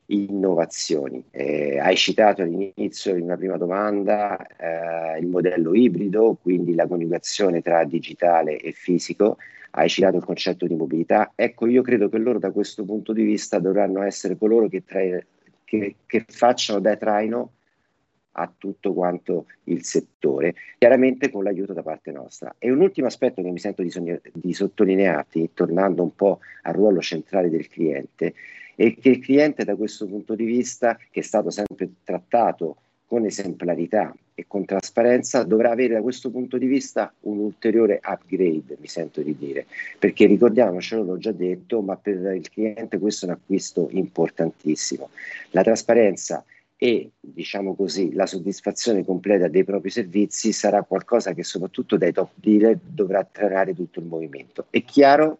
innovazioni. 0.06 1.24
Eh, 1.30 1.78
hai 1.78 1.96
citato 1.96 2.42
all'inizio 2.42 3.16
in 3.16 3.24
una 3.24 3.36
prima 3.36 3.56
domanda 3.56 4.44
eh, 4.46 5.18
il 5.18 5.26
modello 5.26 5.74
ibrido, 5.74 6.38
quindi 6.40 6.74
la 6.74 6.86
coniugazione 6.86 7.62
tra 7.62 7.84
digitale 7.84 8.58
e 8.58 8.72
fisico, 8.72 9.38
hai 9.72 9.88
citato 9.88 10.16
il 10.16 10.24
concetto 10.24 10.66
di 10.66 10.74
mobilità. 10.74 11.32
Ecco, 11.34 11.66
io 11.66 11.82
credo 11.82 12.08
che 12.08 12.18
loro 12.18 12.38
da 12.38 12.52
questo 12.52 12.84
punto 12.84 13.12
di 13.12 13.24
vista 13.24 13.58
dovranno 13.58 14.02
essere 14.02 14.36
coloro 14.36 14.68
che, 14.68 14.84
tra, 14.84 15.00
che, 15.64 15.96
che 16.06 16.24
facciano 16.28 16.80
da 16.80 16.96
traino 16.96 17.52
a 18.36 18.50
tutto 18.56 18.92
quanto 18.92 19.46
il 19.64 19.84
settore, 19.84 20.54
chiaramente 20.78 21.30
con 21.30 21.44
l'aiuto 21.44 21.72
da 21.72 21.82
parte 21.82 22.12
nostra. 22.12 22.54
E 22.58 22.70
un 22.70 22.80
ultimo 22.80 23.06
aspetto 23.06 23.42
che 23.42 23.50
mi 23.50 23.58
sento 23.58 23.82
di, 23.82 23.90
sogno, 23.90 24.20
di 24.32 24.52
sottolinearti, 24.52 25.50
tornando 25.54 26.02
un 26.02 26.14
po' 26.14 26.40
al 26.62 26.74
ruolo 26.74 27.00
centrale 27.00 27.50
del 27.50 27.68
cliente, 27.68 28.34
e 28.76 28.96
che 28.96 29.08
il 29.10 29.20
cliente 29.20 29.64
da 29.64 29.76
questo 29.76 30.06
punto 30.06 30.34
di 30.34 30.44
vista, 30.44 30.98
che 31.10 31.20
è 31.20 31.22
stato 31.22 31.50
sempre 31.50 31.90
trattato 32.02 32.76
con 33.06 33.24
esemplarità 33.24 34.14
e 34.34 34.46
con 34.48 34.64
trasparenza, 34.64 35.44
dovrà 35.44 35.70
avere 35.70 35.94
da 35.94 36.02
questo 36.02 36.30
punto 36.30 36.58
di 36.58 36.66
vista 36.66 37.12
un 37.20 37.38
ulteriore 37.38 38.00
upgrade, 38.02 38.76
mi 38.80 38.88
sento 38.88 39.20
di 39.20 39.36
dire, 39.38 39.66
perché 39.98 40.26
ricordiamocelo, 40.26 41.04
l'ho 41.04 41.18
già 41.18 41.30
detto, 41.30 41.80
ma 41.82 41.96
per 41.96 42.34
il 42.34 42.50
cliente 42.50 42.98
questo 42.98 43.26
è 43.26 43.28
un 43.28 43.34
acquisto 43.36 43.88
importantissimo. 43.92 45.10
La 45.50 45.62
trasparenza 45.62 46.44
e 46.84 47.12
diciamo 47.18 47.74
così 47.74 48.12
la 48.12 48.26
soddisfazione 48.26 49.06
completa 49.06 49.48
dei 49.48 49.64
propri 49.64 49.88
servizi 49.88 50.52
sarà 50.52 50.82
qualcosa 50.82 51.32
che 51.32 51.42
soprattutto 51.42 51.96
dai 51.96 52.12
top 52.12 52.32
dealer 52.34 52.78
dovrà 52.78 53.20
attrarre 53.20 53.74
tutto 53.74 54.00
il 54.00 54.04
movimento. 54.04 54.66
È 54.68 54.84
chiaro 54.84 55.38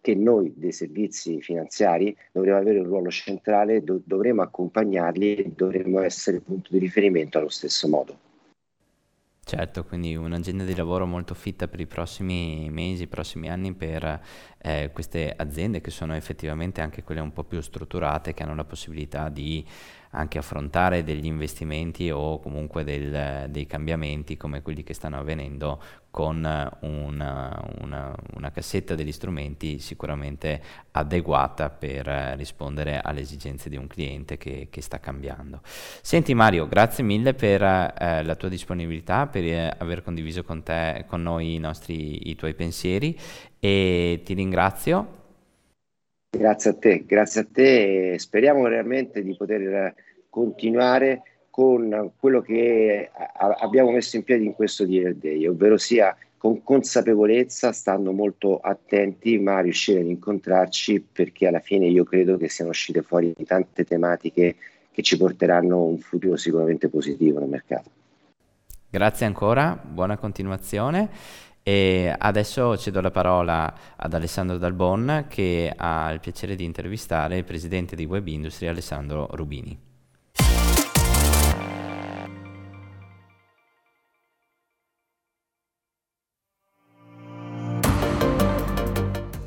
che 0.00 0.14
noi 0.14 0.54
dei 0.56 0.72
servizi 0.72 1.42
finanziari 1.42 2.16
dovremo 2.32 2.56
avere 2.56 2.78
un 2.78 2.86
ruolo 2.86 3.10
centrale, 3.10 3.84
do- 3.84 4.00
dovremo 4.02 4.40
accompagnarli 4.40 5.34
e 5.34 5.52
dovremo 5.54 6.00
essere 6.00 6.40
punto 6.40 6.70
di 6.72 6.78
riferimento 6.78 7.36
allo 7.36 7.50
stesso 7.50 7.86
modo. 7.86 8.18
Certo, 9.44 9.84
quindi 9.84 10.14
un'agenda 10.14 10.64
di 10.64 10.74
lavoro 10.74 11.04
molto 11.04 11.34
fitta 11.34 11.68
per 11.68 11.80
i 11.80 11.86
prossimi 11.86 12.70
mesi, 12.70 13.02
i 13.02 13.08
prossimi 13.08 13.50
anni 13.50 13.74
per 13.74 14.22
eh, 14.56 14.88
queste 14.92 15.34
aziende 15.36 15.80
che 15.80 15.90
sono 15.90 16.14
effettivamente 16.14 16.80
anche 16.80 17.02
quelle 17.02 17.20
un 17.20 17.32
po' 17.32 17.44
più 17.44 17.60
strutturate, 17.60 18.32
che 18.32 18.42
hanno 18.44 18.54
la 18.54 18.64
possibilità 18.64 19.28
di 19.28 19.66
anche 20.14 20.38
affrontare 20.38 21.04
degli 21.04 21.26
investimenti 21.26 22.10
o 22.10 22.38
comunque 22.40 22.84
del, 22.84 23.48
dei 23.50 23.66
cambiamenti 23.66 24.36
come 24.36 24.62
quelli 24.62 24.82
che 24.82 24.94
stanno 24.94 25.18
avvenendo 25.18 25.80
con 26.10 26.36
una, 26.80 27.64
una, 27.80 28.14
una, 28.34 28.50
cassetta 28.50 28.94
degli 28.94 29.12
strumenti 29.12 29.78
sicuramente 29.78 30.60
adeguata 30.90 31.70
per 31.70 32.06
rispondere 32.36 33.00
alle 33.02 33.20
esigenze 33.20 33.70
di 33.70 33.76
un 33.76 33.86
cliente 33.86 34.36
che, 34.36 34.68
che 34.70 34.82
sta 34.82 35.00
cambiando. 35.00 35.60
Senti 35.64 36.34
Mario, 36.34 36.68
grazie 36.68 37.02
mille 37.02 37.32
per 37.32 37.62
eh, 37.62 38.22
la 38.22 38.34
tua 38.34 38.50
disponibilità, 38.50 39.26
per 39.26 39.44
eh, 39.44 39.74
aver 39.78 40.02
condiviso 40.02 40.44
con, 40.44 40.62
te, 40.62 41.06
con 41.08 41.22
noi 41.22 41.54
i, 41.54 41.58
nostri, 41.58 42.28
i 42.28 42.36
tuoi 42.36 42.52
pensieri 42.52 43.18
e 43.58 44.20
ti 44.22 44.34
ringrazio 44.34 45.20
Grazie 46.34 46.70
a 46.70 46.74
te, 46.74 47.04
grazie 47.06 47.42
a 47.42 47.46
te 47.50 48.14
speriamo 48.18 48.66
realmente 48.66 49.22
di 49.22 49.36
poter 49.36 49.94
continuare 50.30 51.22
con 51.50 52.12
quello 52.16 52.40
che 52.40 53.10
abbiamo 53.60 53.90
messo 53.90 54.16
in 54.16 54.24
piedi 54.24 54.46
in 54.46 54.54
questo 54.54 54.86
Dealer 54.86 55.14
Day, 55.14 55.46
ovvero 55.46 55.76
sia 55.76 56.16
con 56.38 56.62
consapevolezza, 56.62 57.72
stando 57.72 58.12
molto 58.12 58.60
attenti, 58.60 59.38
ma 59.38 59.60
riuscire 59.60 60.00
ad 60.00 60.06
incontrarci 60.06 61.04
perché 61.12 61.48
alla 61.48 61.60
fine 61.60 61.86
io 61.86 62.04
credo 62.04 62.38
che 62.38 62.48
siano 62.48 62.70
uscite 62.70 63.02
fuori 63.02 63.34
tante 63.44 63.84
tematiche 63.84 64.56
che 64.90 65.02
ci 65.02 65.18
porteranno 65.18 65.82
un 65.84 65.98
futuro 65.98 66.36
sicuramente 66.36 66.88
positivo 66.88 67.40
nel 67.40 67.48
mercato. 67.50 67.90
Grazie 68.88 69.26
ancora, 69.26 69.78
buona 69.84 70.16
continuazione 70.16 71.10
e 71.62 72.14
adesso 72.16 72.76
cedo 72.76 73.00
la 73.00 73.10
parola 73.10 73.72
ad 73.96 74.14
Alessandro 74.14 74.58
Dalbon 74.58 75.26
che 75.28 75.72
ha 75.74 76.10
il 76.10 76.20
piacere 76.20 76.56
di 76.56 76.64
intervistare 76.64 77.38
il 77.38 77.44
presidente 77.44 77.94
di 77.94 78.04
Web 78.04 78.26
Industry 78.26 78.66
Alessandro 78.66 79.28
Rubini. 79.32 79.90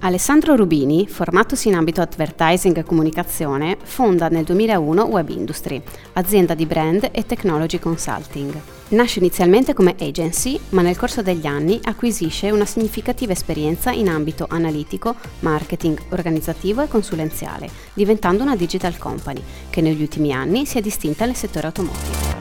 Alessandro 0.06 0.56
Rubini, 0.56 1.08
formatosi 1.08 1.68
in 1.68 1.74
ambito 1.74 2.00
advertising 2.00 2.78
e 2.78 2.84
comunicazione, 2.84 3.76
fonda 3.82 4.28
nel 4.30 4.44
2001 4.44 5.04
Web 5.04 5.30
Industry, 5.30 5.82
azienda 6.14 6.54
di 6.54 6.68
brand 6.68 7.10
e 7.12 7.26
technology 7.26 7.80
consulting. 7.80 8.75
Nasce 8.88 9.18
inizialmente 9.18 9.74
come 9.74 9.96
agency, 9.98 10.60
ma 10.70 10.84
nel 10.84 10.96
corso 10.96 11.24
degli 11.24 11.48
anni 11.48 11.80
acquisisce 11.86 12.52
una 12.52 12.66
significativa 12.66 13.32
esperienza 13.32 13.90
in 13.90 14.08
ambito 14.08 14.46
analitico, 14.48 15.16
marketing, 15.40 16.00
organizzativo 16.10 16.84
e 16.84 16.88
consulenziale, 16.88 17.68
diventando 17.96 18.44
una 18.44 18.56
digital 18.56 18.96
company, 19.00 19.42
che 19.72 19.82
negli 19.82 20.02
ultimi 20.02 20.34
anni 20.34 20.68
si 20.68 20.78
è 20.78 20.82
distinta 20.82 21.26
nel 21.26 21.34
settore 21.34 21.66
automotive. 21.66 22.34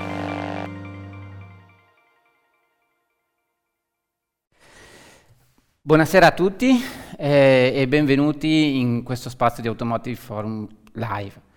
Buonasera 5.80 6.26
a 6.26 6.32
tutti 6.32 6.78
eh, 7.16 7.72
e 7.74 7.88
benvenuti 7.88 8.78
in 8.78 9.02
questo 9.02 9.30
spazio 9.30 9.62
di 9.62 9.68
Automotive 9.68 10.16
Forum 10.16 10.68
Live. 10.92 11.52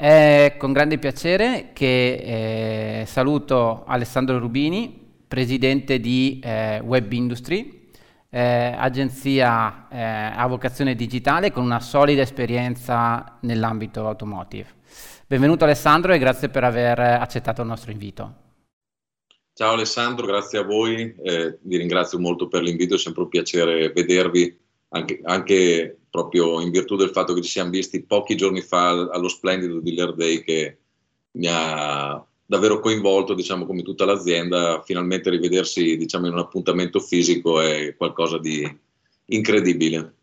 È 0.00 0.54
con 0.56 0.72
grande 0.72 0.96
piacere 0.96 1.72
che 1.74 3.00
eh, 3.02 3.04
saluto 3.04 3.84
Alessandro 3.84 4.38
Rubini, 4.38 4.98
presidente 5.28 6.00
di 6.00 6.40
eh, 6.42 6.80
Web 6.82 7.12
Industry, 7.12 7.90
eh, 8.30 8.74
agenzia 8.78 9.88
eh, 9.90 10.00
a 10.00 10.46
vocazione 10.46 10.94
digitale 10.94 11.52
con 11.52 11.64
una 11.64 11.80
solida 11.80 12.22
esperienza 12.22 13.36
nell'ambito 13.42 14.06
automotive. 14.06 14.68
Benvenuto 15.26 15.64
Alessandro 15.64 16.14
e 16.14 16.18
grazie 16.18 16.48
per 16.48 16.64
aver 16.64 16.98
accettato 16.98 17.60
il 17.60 17.68
nostro 17.68 17.90
invito. 17.90 18.34
Ciao 19.52 19.74
Alessandro, 19.74 20.24
grazie 20.24 20.60
a 20.60 20.62
voi, 20.62 21.14
eh, 21.22 21.58
vi 21.60 21.76
ringrazio 21.76 22.18
molto 22.18 22.48
per 22.48 22.62
l'invito, 22.62 22.94
è 22.94 22.98
sempre 22.98 23.24
un 23.24 23.28
piacere 23.28 23.92
vedervi 23.92 24.58
anche, 24.90 25.20
anche 25.24 25.98
proprio 26.10 26.60
in 26.60 26.70
virtù 26.70 26.96
del 26.96 27.10
fatto 27.10 27.34
che 27.34 27.42
ci 27.42 27.50
siamo 27.50 27.70
visti 27.70 28.02
pochi 28.02 28.36
giorni 28.36 28.60
fa 28.60 28.88
allo 28.88 29.28
splendido 29.28 29.80
Dealer 29.80 30.14
Day 30.14 30.42
che 30.42 30.76
mi 31.32 31.46
ha 31.48 32.24
davvero 32.44 32.80
coinvolto, 32.80 33.34
diciamo, 33.34 33.64
come 33.64 33.82
tutta 33.82 34.04
l'azienda, 34.04 34.82
finalmente 34.84 35.30
rivedersi, 35.30 35.96
diciamo, 35.96 36.26
in 36.26 36.32
un 36.32 36.40
appuntamento 36.40 36.98
fisico 36.98 37.60
è 37.60 37.94
qualcosa 37.96 38.38
di 38.38 38.68
incredibile. 39.26 40.14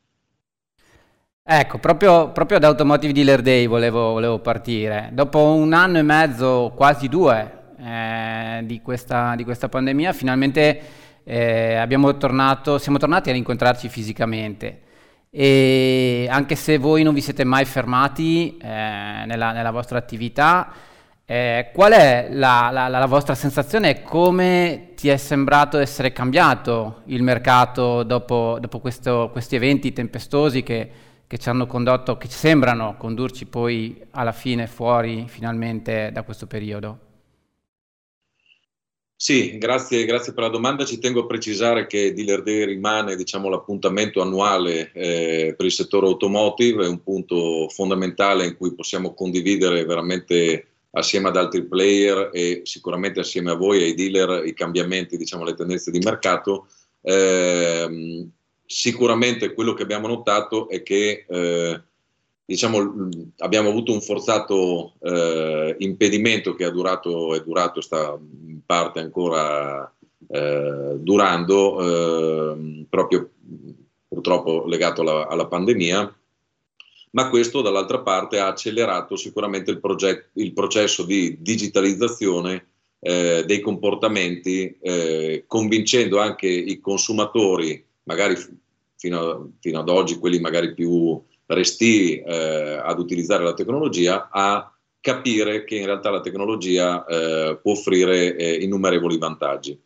Ecco, 1.41 1.77
proprio, 1.77 2.33
proprio 2.33 2.59
da 2.59 2.67
Automotive 2.67 3.13
Dealer 3.13 3.41
Day 3.41 3.67
volevo, 3.67 4.11
volevo, 4.11 4.39
partire. 4.39 5.11
Dopo 5.13 5.53
un 5.53 5.71
anno 5.71 5.99
e 5.99 6.01
mezzo, 6.01 6.73
quasi 6.75 7.07
due, 7.07 7.75
eh, 7.79 8.59
di, 8.65 8.81
questa, 8.81 9.33
di, 9.37 9.45
questa, 9.45 9.69
pandemia, 9.69 10.11
finalmente 10.11 10.81
eh, 11.27 12.15
tornato, 12.17 12.77
siamo 12.77 12.97
tornati 12.97 13.29
a 13.29 13.35
incontrarci 13.35 13.89
fisicamente. 13.89 14.81
E 15.29 16.25
anche 16.29 16.55
se 16.55 16.77
voi 16.77 17.03
non 17.03 17.13
vi 17.13 17.19
siete 17.21 17.43
mai 17.43 17.65
fermati 17.65 18.57
eh, 18.57 18.65
nella, 19.25 19.51
nella, 19.51 19.71
vostra 19.71 19.97
attività, 19.97 20.71
eh, 21.25 21.69
qual 21.73 21.91
è 21.91 22.29
la, 22.31 22.69
la, 22.71 22.87
la, 22.87 23.05
vostra 23.07 23.35
sensazione 23.35 23.89
e 23.89 24.01
come 24.03 24.91
ti 24.95 25.09
è 25.09 25.17
sembrato 25.17 25.77
essere 25.77 26.13
cambiato 26.13 27.01
il 27.07 27.21
mercato 27.21 28.03
dopo, 28.03 28.57
dopo 28.61 28.79
questo, 28.79 29.29
questi 29.33 29.57
eventi 29.57 29.91
tempestosi 29.91 30.63
che, 30.63 30.89
che, 31.27 31.37
ci 31.37 31.49
hanno 31.49 31.67
condotto, 31.67 32.17
che 32.17 32.29
sembrano 32.29 32.95
condurci 32.97 33.45
poi 33.45 34.01
alla 34.11 34.31
fine 34.31 34.65
fuori 34.65 35.25
finalmente 35.27 36.09
da 36.13 36.23
questo 36.23 36.47
periodo? 36.47 37.06
Sì, 39.19 39.57
grazie, 39.57 40.05
grazie, 40.05 40.31
per 40.31 40.43
la 40.43 40.49
domanda. 40.49 40.85
Ci 40.85 40.99
tengo 40.99 41.21
a 41.21 41.25
precisare 41.25 41.87
che 41.87 42.13
Dealer 42.13 42.43
Day 42.43 42.65
rimane 42.65 43.15
diciamo, 43.15 43.49
l'appuntamento 43.49 44.21
annuale 44.21 44.91
eh, 44.93 45.55
per 45.57 45.65
il 45.65 45.71
settore 45.71 46.05
automotive, 46.05 46.85
è 46.85 46.87
un 46.87 47.01
punto 47.01 47.67
fondamentale 47.69 48.45
in 48.45 48.55
cui 48.55 48.75
possiamo 48.75 49.15
condividere 49.15 49.83
veramente 49.85 50.67
assieme 50.91 51.29
ad 51.29 51.35
altri 51.35 51.65
player 51.65 52.29
e 52.31 52.61
sicuramente 52.63 53.19
assieme 53.19 53.49
a 53.49 53.55
voi, 53.55 53.81
ai 53.81 53.95
dealer, 53.95 54.45
i 54.45 54.53
cambiamenti, 54.53 55.17
diciamo, 55.17 55.43
le 55.43 55.55
tendenze 55.55 55.89
di 55.89 55.97
mercato. 55.97 56.67
Eh, 57.01 58.27
sicuramente 58.67 59.53
quello 59.53 59.73
che 59.73 59.81
abbiamo 59.81 60.07
notato 60.07 60.69
è 60.69 60.83
che 60.83 61.25
eh, 61.27 61.81
diciamo, 62.47 63.09
abbiamo 63.39 63.67
avuto 63.67 63.91
un 63.91 63.99
forzato 63.99 64.93
eh, 65.01 65.75
impedimento 65.79 66.55
che 66.55 66.63
ha 66.63 66.69
durato 66.69 67.35
e 67.35 67.43
durato, 67.43 67.81
sta 67.81 68.17
in 68.45 68.61
parte 68.65 69.01
ancora 69.01 69.93
eh, 70.29 70.95
durando, 70.97 72.53
eh, 72.55 72.85
proprio 72.89 73.31
purtroppo 74.07 74.63
legato 74.65 75.01
alla, 75.01 75.27
alla, 75.27 75.47
pandemia, 75.47 76.17
ma 77.11 77.29
questo 77.29 77.61
dall'altra 77.61 77.99
parte 77.99 78.39
ha 78.39 78.47
accelerato 78.47 79.17
sicuramente 79.17 79.69
il, 79.71 79.81
proget- 79.81 80.29
il 80.35 80.53
processo 80.53 81.03
di 81.03 81.41
digitalizzazione 81.41 82.67
eh, 83.01 83.43
dei 83.45 83.59
comportamenti, 83.59 84.77
eh, 84.79 85.43
convincendo 85.47 86.17
anche 86.19 86.47
i 86.47 86.79
consumatori, 86.79 87.85
magari 88.03 88.37
fino, 88.95 89.19
a, 89.19 89.45
fino 89.59 89.79
ad 89.79 89.89
oggi 89.89 90.17
quelli 90.17 90.39
magari 90.39 90.73
più 90.73 91.21
resti 91.47 92.19
eh, 92.19 92.79
ad 92.83 92.99
utilizzare 92.99 93.43
la 93.43 93.53
tecnologia 93.53 94.29
a 94.31 94.71
capire 94.99 95.63
che 95.63 95.75
in 95.75 95.85
realtà 95.85 96.09
la 96.09 96.21
tecnologia 96.21 97.05
eh, 97.05 97.59
può 97.61 97.71
offrire 97.71 98.35
eh, 98.35 98.63
innumerevoli 98.63 99.17
vantaggi. 99.17 99.79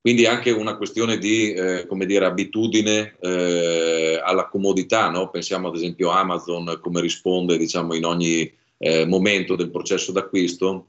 Quindi 0.00 0.26
anche 0.26 0.50
una 0.50 0.76
questione 0.76 1.16
di 1.16 1.54
eh, 1.54 1.86
dire, 2.04 2.26
abitudine 2.26 3.16
eh, 3.20 4.20
alla 4.22 4.48
comodità, 4.48 5.08
no? 5.08 5.30
pensiamo 5.30 5.68
ad 5.68 5.76
esempio 5.76 6.10
a 6.10 6.18
Amazon 6.18 6.78
come 6.82 7.00
risponde 7.00 7.56
diciamo, 7.56 7.94
in 7.94 8.04
ogni 8.04 8.52
eh, 8.76 9.06
momento 9.06 9.56
del 9.56 9.70
processo 9.70 10.12
d'acquisto, 10.12 10.88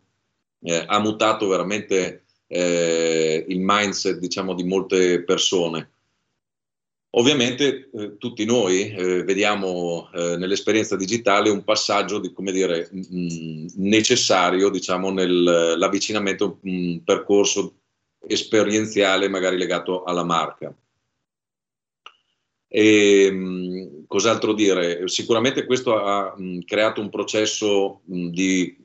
ha 0.88 1.00
mutato 1.00 1.48
veramente 1.48 2.24
il 2.48 3.60
mindset 3.60 4.18
diciamo, 4.18 4.56
di 4.56 4.64
molte 4.64 5.22
persone 5.22 5.92
Ovviamente 7.18 7.90
eh, 7.94 8.18
tutti 8.18 8.44
noi 8.44 8.92
eh, 8.92 9.24
vediamo 9.24 10.10
eh, 10.14 10.36
nell'esperienza 10.36 10.98
digitale 10.98 11.50
un 11.50 11.64
passaggio 11.64 12.20
di, 12.20 12.34
dire, 12.52 12.90
mh, 12.92 13.00
mm, 13.18 13.68
necessario 13.76 14.70
diciamo, 14.70 15.12
nell'avvicinamento 15.12 16.46
a 16.46 16.56
un 16.64 17.02
percorso 17.06 17.76
esperienziale 18.28 19.30
magari 19.30 19.58
legato 19.58 20.04
alla 20.04 20.26
marca. 20.26 20.76
E, 22.68 23.32
mh, 23.32 23.38
mm, 23.38 24.04
cos'altro 24.08 24.54
dire? 24.54 25.08
Sicuramente 25.08 25.66
questo 25.66 25.96
ha 25.96 26.34
mh, 26.36 26.44
mm, 26.44 26.60
creato 26.66 27.00
un 27.00 27.10
processo 27.10 28.02
di 28.04 28.76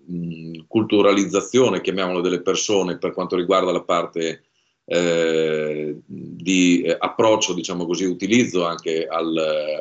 culturalizzazione, 0.69 1.81
chiamiamolo, 1.81 2.21
delle 2.21 2.43
persone 2.43 2.97
per 2.97 3.12
quanto 3.12 3.35
riguarda 3.35 3.73
la 3.73 3.83
parte 3.83 4.49
eh, 4.92 5.94
di 6.05 6.83
eh, 6.83 6.96
approccio, 6.98 7.55
diciamo 7.55 7.87
così, 7.87 8.07
utilizzo 8.07 8.66
anche 8.66 9.07
al, 9.07 9.37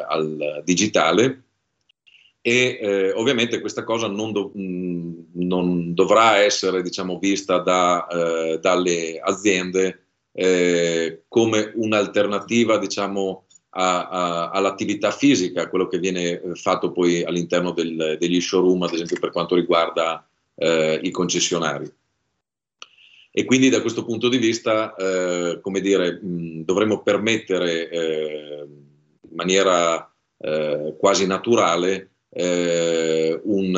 al 0.08 0.62
digitale 0.64 1.46
e 2.42 2.78
eh, 2.80 3.12
ovviamente 3.14 3.60
questa 3.60 3.84
cosa 3.84 4.08
non, 4.08 4.32
do, 4.32 4.52
mh, 4.54 5.30
non 5.34 5.96
dovrà 5.96 6.38
essere 6.38 6.84
diciamo, 6.84 7.18
vista 7.18 7.58
da, 7.58 8.06
eh, 8.06 8.60
dalle 8.60 9.20
aziende 9.20 10.04
eh, 10.32 11.24
come 11.28 11.72
un'alternativa 11.74 12.78
diciamo, 12.78 13.46
a, 13.72 14.08
a, 14.08 14.50
all'attività 14.52 15.10
fisica, 15.10 15.70
quello 15.70 15.88
che 15.88 15.98
viene 15.98 16.40
fatto 16.54 16.92
poi 16.92 17.24
all'interno 17.24 17.72
del, 17.72 18.18
degli 18.20 18.40
showroom, 18.40 18.84
ad 18.84 18.94
esempio 18.94 19.18
per 19.20 19.32
quanto 19.32 19.56
riguarda 19.56 20.24
eh, 20.56 21.00
i 21.02 21.10
concessionari. 21.10 21.92
E 23.32 23.46
quindi 23.46 23.70
da 23.70 23.82
questo 23.82 24.04
punto 24.04 24.28
di 24.28 24.38
vista, 24.38 24.96
eh, 24.96 25.60
come 25.62 25.82
dire, 25.82 26.14
mh, 26.14 26.64
dovremmo 26.64 27.04
permettere 27.04 27.90
eh, 27.90 28.66
in 29.22 29.36
maniera 29.36 30.12
eh, 30.40 30.96
quasi 30.98 31.28
naturale 31.28 32.10
eh, 32.32 33.40
un, 33.44 33.76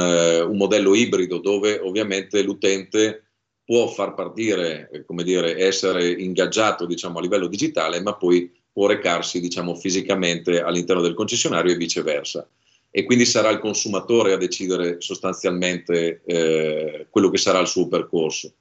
un, 0.48 0.58
modello 0.58 0.96
ibrido 0.96 1.40
dove 1.40 1.80
ovviamente 1.80 2.42
l'utente 2.44 3.24
può 3.64 3.88
far 3.88 4.14
partire, 4.14 5.04
come 5.06 5.24
dire, 5.24 5.58
essere 5.58 6.10
ingaggiato 6.10 6.86
diciamo, 6.86 7.20
a 7.20 7.22
livello 7.22 7.48
digitale, 7.48 8.02
ma 8.02 8.16
poi 8.16 8.52
può 8.72 8.88
recarsi 8.88 9.42
diciamo, 9.42 9.76
fisicamente 9.76 10.62
all'interno 10.62 11.02
del 11.02 11.14
concessionario 11.14 11.74
e 11.74 11.78
viceversa. 11.78 12.48
E 12.90 13.06
quindi 13.06 13.26
sarà 13.26 13.50
il 13.50 13.60
consumatore 13.60 14.34
a 14.34 14.38
decidere 14.38 15.00
sostanzialmente 15.00 16.22
eh, 16.26 17.08
quello 17.10 17.30
che 17.30 17.38
sarà 17.38 17.60
il 17.60 17.68
suo 17.68 17.88
percorso 17.88 18.54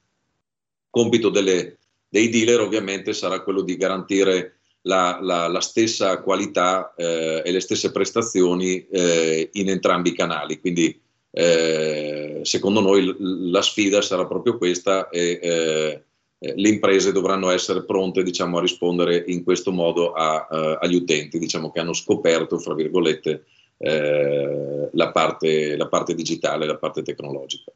compito 0.91 1.29
delle, 1.29 1.79
dei 2.07 2.29
dealer 2.29 2.59
ovviamente 2.59 3.13
sarà 3.13 3.41
quello 3.41 3.61
di 3.61 3.75
garantire 3.77 4.57
la, 4.81 5.17
la, 5.21 5.47
la 5.47 5.61
stessa 5.61 6.21
qualità 6.21 6.93
eh, 6.95 7.41
e 7.43 7.51
le 7.51 7.59
stesse 7.59 7.91
prestazioni 7.91 8.85
eh, 8.87 9.49
in 9.53 9.69
entrambi 9.69 10.09
i 10.09 10.15
canali. 10.15 10.59
Quindi 10.59 10.99
eh, 11.31 12.41
secondo 12.43 12.81
noi 12.81 13.15
la 13.19 13.61
sfida 13.61 14.01
sarà 14.01 14.27
proprio 14.27 14.57
questa 14.57 15.09
e 15.09 15.39
eh, 15.41 16.03
le 16.37 16.69
imprese 16.69 17.11
dovranno 17.11 17.51
essere 17.51 17.83
pronte 17.83 18.23
diciamo, 18.23 18.57
a 18.57 18.61
rispondere 18.61 19.23
in 19.27 19.43
questo 19.43 19.71
modo 19.71 20.13
a, 20.13 20.47
a, 20.49 20.77
agli 20.81 20.95
utenti 20.95 21.37
diciamo, 21.37 21.71
che 21.71 21.79
hanno 21.79 21.93
scoperto, 21.93 22.57
fra 22.57 22.73
virgolette, 22.73 23.45
eh, 23.77 24.89
la 24.91 25.11
parte, 25.11 25.77
la 25.77 25.87
parte 25.87 26.15
digitale, 26.15 26.65
la 26.65 26.77
parte 26.77 27.03
tecnologica. 27.03 27.71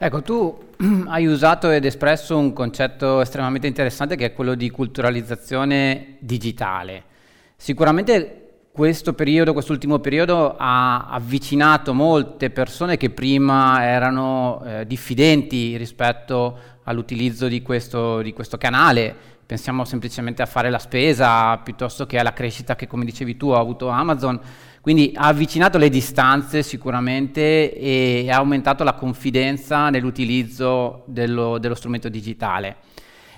Ecco, 0.00 0.22
tu 0.22 0.56
hai 1.08 1.26
usato 1.26 1.70
ed 1.70 1.84
espresso 1.84 2.38
un 2.38 2.52
concetto 2.52 3.20
estremamente 3.20 3.66
interessante 3.66 4.14
che 4.14 4.26
è 4.26 4.32
quello 4.32 4.54
di 4.54 4.70
culturalizzazione 4.70 6.18
digitale. 6.20 7.02
Sicuramente 7.56 8.68
questo 8.70 9.12
periodo, 9.14 9.52
quest'ultimo 9.52 9.98
periodo 9.98 10.54
ha 10.56 11.08
avvicinato 11.08 11.94
molte 11.94 12.50
persone 12.50 12.96
che 12.96 13.10
prima 13.10 13.84
erano 13.84 14.62
eh, 14.64 14.86
diffidenti 14.86 15.76
rispetto 15.76 16.56
all'utilizzo 16.84 17.48
di 17.48 17.60
questo, 17.60 18.22
di 18.22 18.32
questo 18.32 18.56
canale. 18.56 19.12
Pensiamo 19.44 19.84
semplicemente 19.84 20.42
a 20.42 20.46
fare 20.46 20.70
la 20.70 20.78
spesa 20.78 21.56
piuttosto 21.58 22.06
che 22.06 22.20
alla 22.20 22.32
crescita 22.32 22.76
che, 22.76 22.86
come 22.86 23.04
dicevi 23.04 23.36
tu, 23.36 23.48
ha 23.48 23.58
avuto 23.58 23.88
Amazon. 23.88 24.38
Quindi 24.88 25.12
ha 25.16 25.26
avvicinato 25.26 25.76
le 25.76 25.90
distanze 25.90 26.62
sicuramente 26.62 27.74
e 27.78 28.30
ha 28.30 28.36
aumentato 28.36 28.84
la 28.84 28.94
confidenza 28.94 29.90
nell'utilizzo 29.90 31.02
dello, 31.04 31.58
dello 31.58 31.74
strumento 31.74 32.08
digitale. 32.08 32.76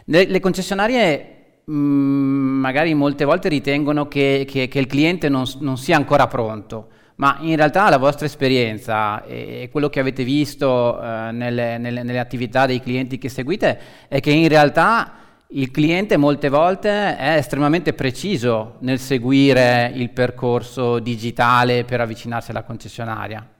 Le, 0.04 0.26
le 0.26 0.38
concessionarie 0.38 1.62
mm, 1.68 2.60
magari 2.60 2.94
molte 2.94 3.24
volte 3.24 3.48
ritengono 3.48 4.06
che, 4.06 4.46
che, 4.48 4.68
che 4.68 4.78
il 4.78 4.86
cliente 4.86 5.28
non, 5.28 5.42
non, 5.58 5.76
sia 5.76 5.96
ancora 5.96 6.28
pronto, 6.28 6.86
ma 7.16 7.38
in 7.40 7.56
realtà 7.56 7.90
la 7.90 7.98
vostra 7.98 8.26
esperienza 8.26 9.24
e, 9.24 9.68
quello 9.72 9.90
che 9.90 9.98
avete 9.98 10.22
visto 10.22 11.02
eh, 11.02 11.32
nelle, 11.32 11.78
nelle, 11.78 12.04
nelle 12.04 12.20
attività 12.20 12.64
dei 12.66 12.80
clienti 12.80 13.18
che 13.18 13.28
seguite 13.28 13.80
è 14.06 14.20
che 14.20 14.30
in 14.30 14.46
realtà 14.46 15.14
il 15.52 15.70
cliente 15.70 16.16
molte 16.16 16.48
volte 16.48 17.16
è 17.16 17.34
estremamente 17.36 17.92
preciso 17.92 18.76
nel 18.80 18.98
seguire 18.98 19.90
il 19.94 20.10
percorso 20.10 20.98
digitale 20.98 21.84
per 21.84 22.00
avvicinarsi 22.00 22.50
alla 22.50 22.62
concessionaria. 22.62 23.54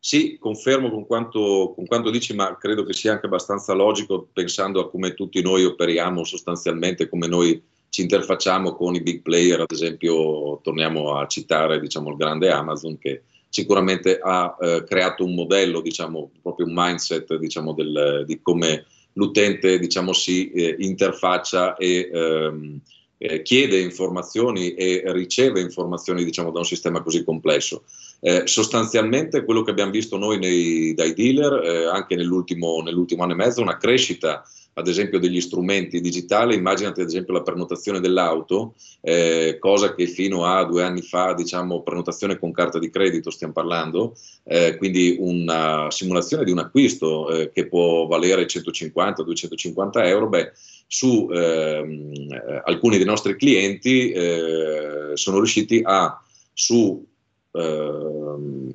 Sì, 0.00 0.38
confermo 0.38 0.90
con 0.90 1.06
quanto, 1.06 1.72
con 1.74 1.84
quanto, 1.86 2.10
dici, 2.10 2.34
ma 2.34 2.56
credo 2.56 2.84
che 2.84 2.92
sia 2.92 3.12
anche 3.12 3.26
abbastanza 3.26 3.72
logico 3.72 4.28
pensando 4.32 4.80
a 4.80 4.88
come 4.88 5.14
tutti 5.14 5.42
noi 5.42 5.64
operiamo 5.64 6.22
sostanzialmente, 6.22 7.08
come 7.08 7.26
noi 7.26 7.60
ci 7.88 8.02
interfacciamo 8.02 8.74
con 8.74 8.94
i 8.94 9.02
big 9.02 9.22
player, 9.22 9.60
ad 9.60 9.72
esempio 9.72 10.60
torniamo 10.62 11.16
a 11.16 11.26
citare 11.26 11.80
diciamo, 11.80 12.10
il 12.10 12.16
grande 12.16 12.50
Amazon 12.50 12.96
che 12.96 13.22
sicuramente 13.48 14.18
ha 14.22 14.56
eh, 14.60 14.84
creato 14.84 15.24
un 15.24 15.34
modello, 15.34 15.80
diciamo, 15.80 16.30
proprio 16.42 16.66
un 16.66 16.74
mindset 16.76 17.36
diciamo, 17.36 17.72
del, 17.72 18.24
di 18.24 18.40
come 18.40 18.84
l'utente 19.18 19.78
diciamo, 19.78 20.12
si 20.12 20.50
eh, 20.52 20.76
interfaccia 20.78 21.76
e 21.76 22.08
ehm, 22.10 22.80
eh, 23.18 23.42
chiede 23.42 23.80
informazioni 23.80 24.74
e 24.74 25.02
riceve 25.06 25.60
informazioni 25.60 26.24
diciamo, 26.24 26.52
da 26.52 26.60
un 26.60 26.64
sistema 26.64 27.02
così 27.02 27.24
complesso. 27.24 27.82
Eh, 28.20 28.46
sostanzialmente 28.46 29.44
quello 29.44 29.62
che 29.62 29.72
abbiamo 29.72 29.90
visto 29.90 30.16
noi 30.16 30.38
nei, 30.38 30.94
dai 30.94 31.14
dealer, 31.14 31.64
eh, 31.64 31.86
anche 31.86 32.14
nell'ultimo, 32.14 32.80
nell'ultimo 32.80 33.24
anno 33.24 33.32
e 33.32 33.36
mezzo, 33.36 33.60
una 33.60 33.76
crescita 33.76 34.44
ad 34.78 34.86
esempio 34.86 35.18
degli 35.18 35.40
strumenti 35.40 36.00
digitali, 36.00 36.54
immaginate 36.54 37.02
ad 37.02 37.08
esempio 37.08 37.34
la 37.34 37.42
prenotazione 37.42 37.98
dell'auto, 37.98 38.74
eh, 39.00 39.56
cosa 39.58 39.94
che 39.94 40.06
fino 40.06 40.44
a 40.44 40.64
due 40.64 40.84
anni 40.84 41.02
fa, 41.02 41.34
diciamo, 41.34 41.82
prenotazione 41.82 42.38
con 42.38 42.52
carta 42.52 42.78
di 42.78 42.88
credito 42.88 43.30
stiamo 43.30 43.52
parlando, 43.52 44.16
eh, 44.44 44.76
quindi 44.76 45.16
una 45.18 45.90
simulazione 45.90 46.44
di 46.44 46.52
un 46.52 46.58
acquisto 46.58 47.28
eh, 47.28 47.50
che 47.50 47.66
può 47.66 48.06
valere 48.06 48.46
150-250 48.46 49.90
euro, 50.06 50.28
beh, 50.28 50.52
su 50.86 51.28
ehm, 51.30 52.12
eh, 52.30 52.62
alcuni 52.64 52.96
dei 52.96 53.06
nostri 53.06 53.36
clienti 53.36 54.10
eh, 54.10 55.10
sono 55.14 55.36
riusciti 55.36 55.80
a 55.84 56.22
su 56.52 57.04
ehm, 57.52 58.74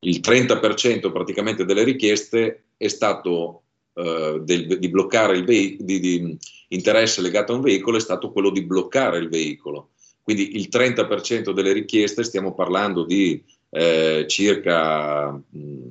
il 0.00 0.20
30% 0.20 1.12
praticamente 1.12 1.64
delle 1.64 1.84
richieste 1.84 2.64
è 2.76 2.88
stato 2.88 3.62
eh, 3.98 4.38
del, 4.42 4.78
di 4.78 4.88
bloccare 4.88 5.36
il 5.36 5.44
veicolo, 5.44 5.84
di, 5.84 5.98
di, 5.98 6.38
interesse 6.68 7.20
legato 7.20 7.52
a 7.52 7.56
un 7.56 7.62
veicolo 7.62 7.96
è 7.96 8.00
stato 8.00 8.30
quello 8.30 8.50
di 8.50 8.62
bloccare 8.62 9.18
il 9.18 9.28
veicolo. 9.28 9.90
Quindi 10.22 10.54
il 10.54 10.68
30% 10.70 11.50
delle 11.50 11.72
richieste, 11.72 12.22
stiamo 12.22 12.54
parlando 12.54 13.04
di 13.04 13.42
eh, 13.70 14.24
circa, 14.28 15.30
mh, 15.32 15.88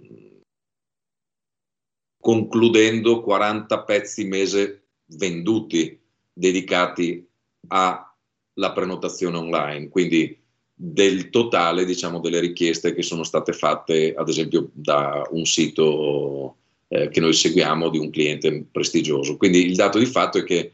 concludendo, 2.17 3.21
40 3.21 3.83
pezzi 3.83 4.23
mese 4.23 4.83
venduti 5.07 5.99
dedicati 6.31 7.27
alla 7.67 8.71
prenotazione 8.73 9.35
online. 9.35 9.89
Quindi 9.89 10.39
del 10.73 11.29
totale 11.29 11.83
diciamo, 11.83 12.21
delle 12.21 12.39
richieste 12.39 12.93
che 12.93 13.01
sono 13.01 13.23
state 13.23 13.51
fatte 13.51 14.13
ad 14.15 14.29
esempio 14.29 14.69
da 14.71 15.27
un 15.31 15.45
sito 15.45 16.55
eh, 16.87 17.09
che 17.09 17.19
noi 17.19 17.33
seguiamo 17.33 17.89
di 17.89 17.97
un 17.97 18.09
cliente 18.09 18.65
prestigioso. 18.71 19.37
Quindi 19.37 19.65
il 19.65 19.75
dato 19.75 19.99
di 19.99 20.05
fatto 20.05 20.37
è 20.37 20.43
che 20.43 20.73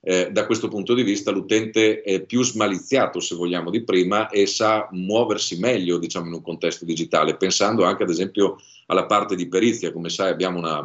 eh, 0.00 0.30
da 0.30 0.46
questo 0.46 0.68
punto 0.68 0.94
di 0.94 1.02
vista 1.02 1.32
l'utente 1.32 2.00
è 2.02 2.22
più 2.24 2.42
smaliziato, 2.44 3.18
se 3.18 3.34
vogliamo, 3.34 3.70
di 3.70 3.82
prima 3.82 4.28
e 4.28 4.46
sa 4.46 4.88
muoversi 4.92 5.58
meglio 5.58 5.98
diciamo, 5.98 6.28
in 6.28 6.34
un 6.34 6.42
contesto 6.42 6.84
digitale, 6.84 7.36
pensando 7.36 7.84
anche 7.84 8.04
ad 8.04 8.10
esempio 8.10 8.56
alla 8.86 9.06
parte 9.06 9.34
di 9.34 9.48
perizia. 9.48 9.92
Come 9.92 10.08
sai 10.08 10.30
abbiamo 10.30 10.58
una, 10.58 10.80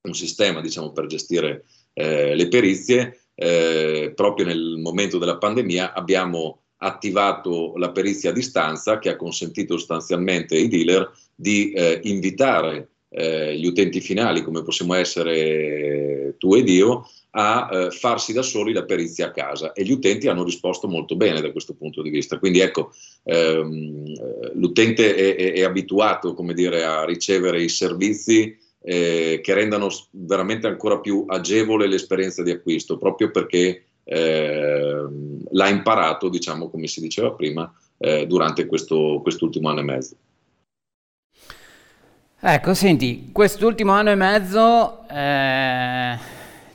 un 0.00 0.14
sistema 0.14 0.60
diciamo, 0.60 0.90
per 0.92 1.06
gestire 1.06 1.64
eh, 1.92 2.34
le 2.34 2.48
perizie. 2.48 3.20
Eh, 3.34 4.12
proprio 4.14 4.46
nel 4.46 4.78
momento 4.78 5.18
della 5.18 5.36
pandemia 5.36 5.92
abbiamo 5.92 6.62
attivato 6.78 7.74
la 7.76 7.90
perizia 7.90 8.30
a 8.30 8.32
distanza 8.32 8.98
che 8.98 9.10
ha 9.10 9.16
consentito 9.16 9.76
sostanzialmente 9.76 10.56
ai 10.56 10.68
dealer 10.68 11.10
di 11.34 11.72
eh, 11.72 12.00
invitare 12.04 12.88
eh, 13.18 13.56
gli 13.56 13.66
utenti 13.66 14.02
finali, 14.02 14.42
come 14.42 14.62
possiamo 14.62 14.92
essere 14.92 16.34
tu 16.36 16.54
ed 16.54 16.68
io, 16.68 17.08
a 17.30 17.68
eh, 17.70 17.90
farsi 17.90 18.34
da 18.34 18.42
soli 18.42 18.74
la 18.74 18.84
perizia 18.84 19.28
a 19.28 19.30
casa 19.30 19.72
e 19.72 19.84
gli 19.84 19.90
utenti 19.90 20.28
hanno 20.28 20.44
risposto 20.44 20.86
molto 20.86 21.16
bene 21.16 21.40
da 21.40 21.50
questo 21.50 21.74
punto 21.74 22.02
di 22.02 22.10
vista. 22.10 22.38
Quindi 22.38 22.60
ecco, 22.60 22.92
ehm, 23.24 24.52
l'utente 24.54 25.14
è, 25.14 25.34
è, 25.34 25.52
è 25.52 25.62
abituato 25.62 26.34
dire, 26.52 26.84
a 26.84 27.04
ricevere 27.06 27.62
i 27.62 27.70
servizi 27.70 28.54
eh, 28.82 29.40
che 29.42 29.54
rendano 29.54 29.88
veramente 30.10 30.66
ancora 30.66 31.00
più 31.00 31.24
agevole 31.26 31.88
l'esperienza 31.88 32.42
di 32.42 32.50
acquisto, 32.50 32.98
proprio 32.98 33.30
perché 33.30 33.84
eh, 34.04 35.04
l'ha 35.50 35.68
imparato, 35.68 36.28
diciamo, 36.28 36.68
come 36.68 36.86
si 36.86 37.00
diceva 37.00 37.32
prima, 37.32 37.72
eh, 37.96 38.26
durante 38.26 38.66
questo, 38.66 39.20
quest'ultimo 39.22 39.70
anno 39.70 39.80
e 39.80 39.84
mezzo. 39.84 40.16
Ecco, 42.48 42.74
senti, 42.74 43.30
quest'ultimo 43.32 43.90
anno 43.90 44.10
e 44.10 44.14
mezzo 44.14 45.08
eh, 45.08 46.16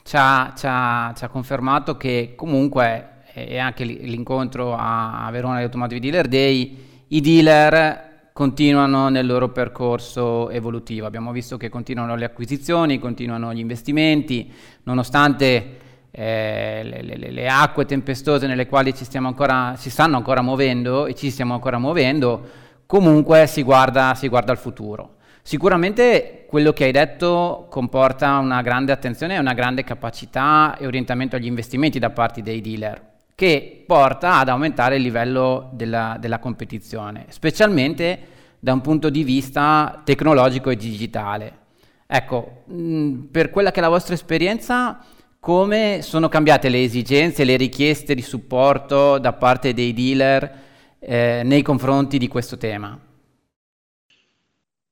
ci, 0.02 0.16
ha, 0.18 0.52
ci, 0.54 0.66
ha, 0.68 1.14
ci, 1.16 1.24
ha, 1.24 1.28
confermato 1.28 1.96
che 1.96 2.34
comunque, 2.36 3.22
e 3.32 3.56
anche 3.56 3.84
l'incontro 3.84 4.76
a 4.78 5.26
Verona 5.32 5.56
di 5.56 5.64
Automotive 5.64 5.98
Dealer 5.98 6.28
Day, 6.28 6.76
i 7.08 7.20
dealer 7.22 8.28
continuano 8.34 9.08
nel 9.08 9.24
loro 9.24 9.48
percorso 9.48 10.50
evolutivo. 10.50 11.06
Abbiamo 11.06 11.32
visto 11.32 11.56
che 11.56 11.70
continuano 11.70 12.16
le 12.16 12.26
acquisizioni, 12.26 12.98
continuano 12.98 13.54
gli 13.54 13.60
investimenti, 13.60 14.52
nonostante 14.82 15.78
eh, 16.10 16.82
le, 16.84 17.00
le, 17.00 17.30
le, 17.30 17.48
acque 17.48 17.86
tempestose 17.86 18.46
nelle 18.46 18.66
quali 18.66 18.94
ci 18.94 19.06
ancora, 19.16 19.72
si 19.78 19.88
stanno 19.88 20.18
ancora 20.18 20.42
muovendo 20.42 21.06
e 21.06 21.14
ci 21.14 21.30
stiamo 21.30 21.54
ancora 21.54 21.78
muovendo, 21.78 22.46
comunque 22.84 23.46
si 23.46 23.62
guarda, 23.62 24.12
si 24.14 24.28
guarda 24.28 24.52
al 24.52 24.58
futuro. 24.58 25.20
Sicuramente 25.44 26.46
quello 26.48 26.72
che 26.72 26.84
hai 26.84 26.92
detto 26.92 27.66
comporta 27.68 28.38
una 28.38 28.62
grande 28.62 28.92
attenzione 28.92 29.34
e 29.34 29.38
una 29.38 29.54
grande 29.54 29.82
capacità 29.82 30.76
e 30.78 30.86
orientamento 30.86 31.34
agli 31.34 31.46
investimenti 31.46 31.98
da 31.98 32.10
parte 32.10 32.42
dei 32.42 32.60
dealer, 32.60 33.02
che 33.34 33.82
porta 33.84 34.38
ad 34.38 34.48
aumentare 34.48 34.96
il 34.96 35.02
livello 35.02 35.70
della, 35.72 36.16
della 36.20 36.38
competizione, 36.38 37.26
specialmente 37.30 38.18
da 38.60 38.72
un 38.72 38.80
punto 38.80 39.10
di 39.10 39.24
vista 39.24 40.00
tecnologico 40.04 40.70
e 40.70 40.76
digitale. 40.76 41.58
Ecco, 42.06 42.62
mh, 42.66 43.12
per 43.32 43.50
quella 43.50 43.72
che 43.72 43.80
è 43.80 43.82
la 43.82 43.88
vostra 43.88 44.14
esperienza, 44.14 45.04
come 45.40 46.02
sono 46.02 46.28
cambiate 46.28 46.68
le 46.68 46.84
esigenze, 46.84 47.42
le 47.42 47.56
richieste 47.56 48.14
di 48.14 48.22
supporto 48.22 49.18
da 49.18 49.32
parte 49.32 49.74
dei 49.74 49.92
dealer 49.92 50.58
eh, 51.00 51.42
nei 51.44 51.62
confronti 51.62 52.16
di 52.18 52.28
questo 52.28 52.56
tema? 52.56 52.96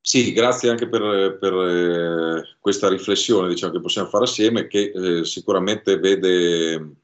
Sì, 0.02 0.32
grazie 0.32 0.70
anche 0.70 0.88
per, 0.88 1.36
per 1.38 1.52
eh, 1.52 2.56
questa 2.58 2.88
riflessione 2.88 3.48
diciamo, 3.48 3.72
che 3.74 3.80
possiamo 3.80 4.08
fare 4.08 4.24
assieme, 4.24 4.66
che 4.66 4.92
eh, 4.94 5.24
sicuramente 5.26 5.98
vede, 5.98 6.94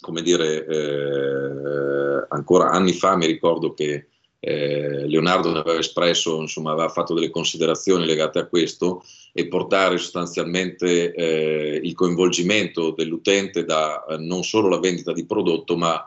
come 0.00 0.22
dire, 0.22 0.64
eh, 0.64 2.26
ancora 2.28 2.70
anni 2.70 2.92
fa 2.92 3.16
mi 3.16 3.26
ricordo 3.26 3.74
che 3.74 4.06
eh, 4.38 5.08
Leonardo 5.08 5.50
aveva 5.50 5.78
espresso, 5.78 6.40
insomma, 6.40 6.70
aveva 6.70 6.88
fatto 6.88 7.14
delle 7.14 7.30
considerazioni 7.30 8.06
legate 8.06 8.38
a 8.38 8.46
questo 8.46 9.02
e 9.32 9.48
portare 9.48 9.98
sostanzialmente 9.98 11.12
eh, 11.12 11.80
il 11.82 11.94
coinvolgimento 11.94 12.92
dell'utente 12.92 13.64
da 13.64 14.04
eh, 14.04 14.18
non 14.18 14.44
solo 14.44 14.68
la 14.68 14.78
vendita 14.78 15.12
di 15.12 15.26
prodotto, 15.26 15.76
ma 15.76 16.06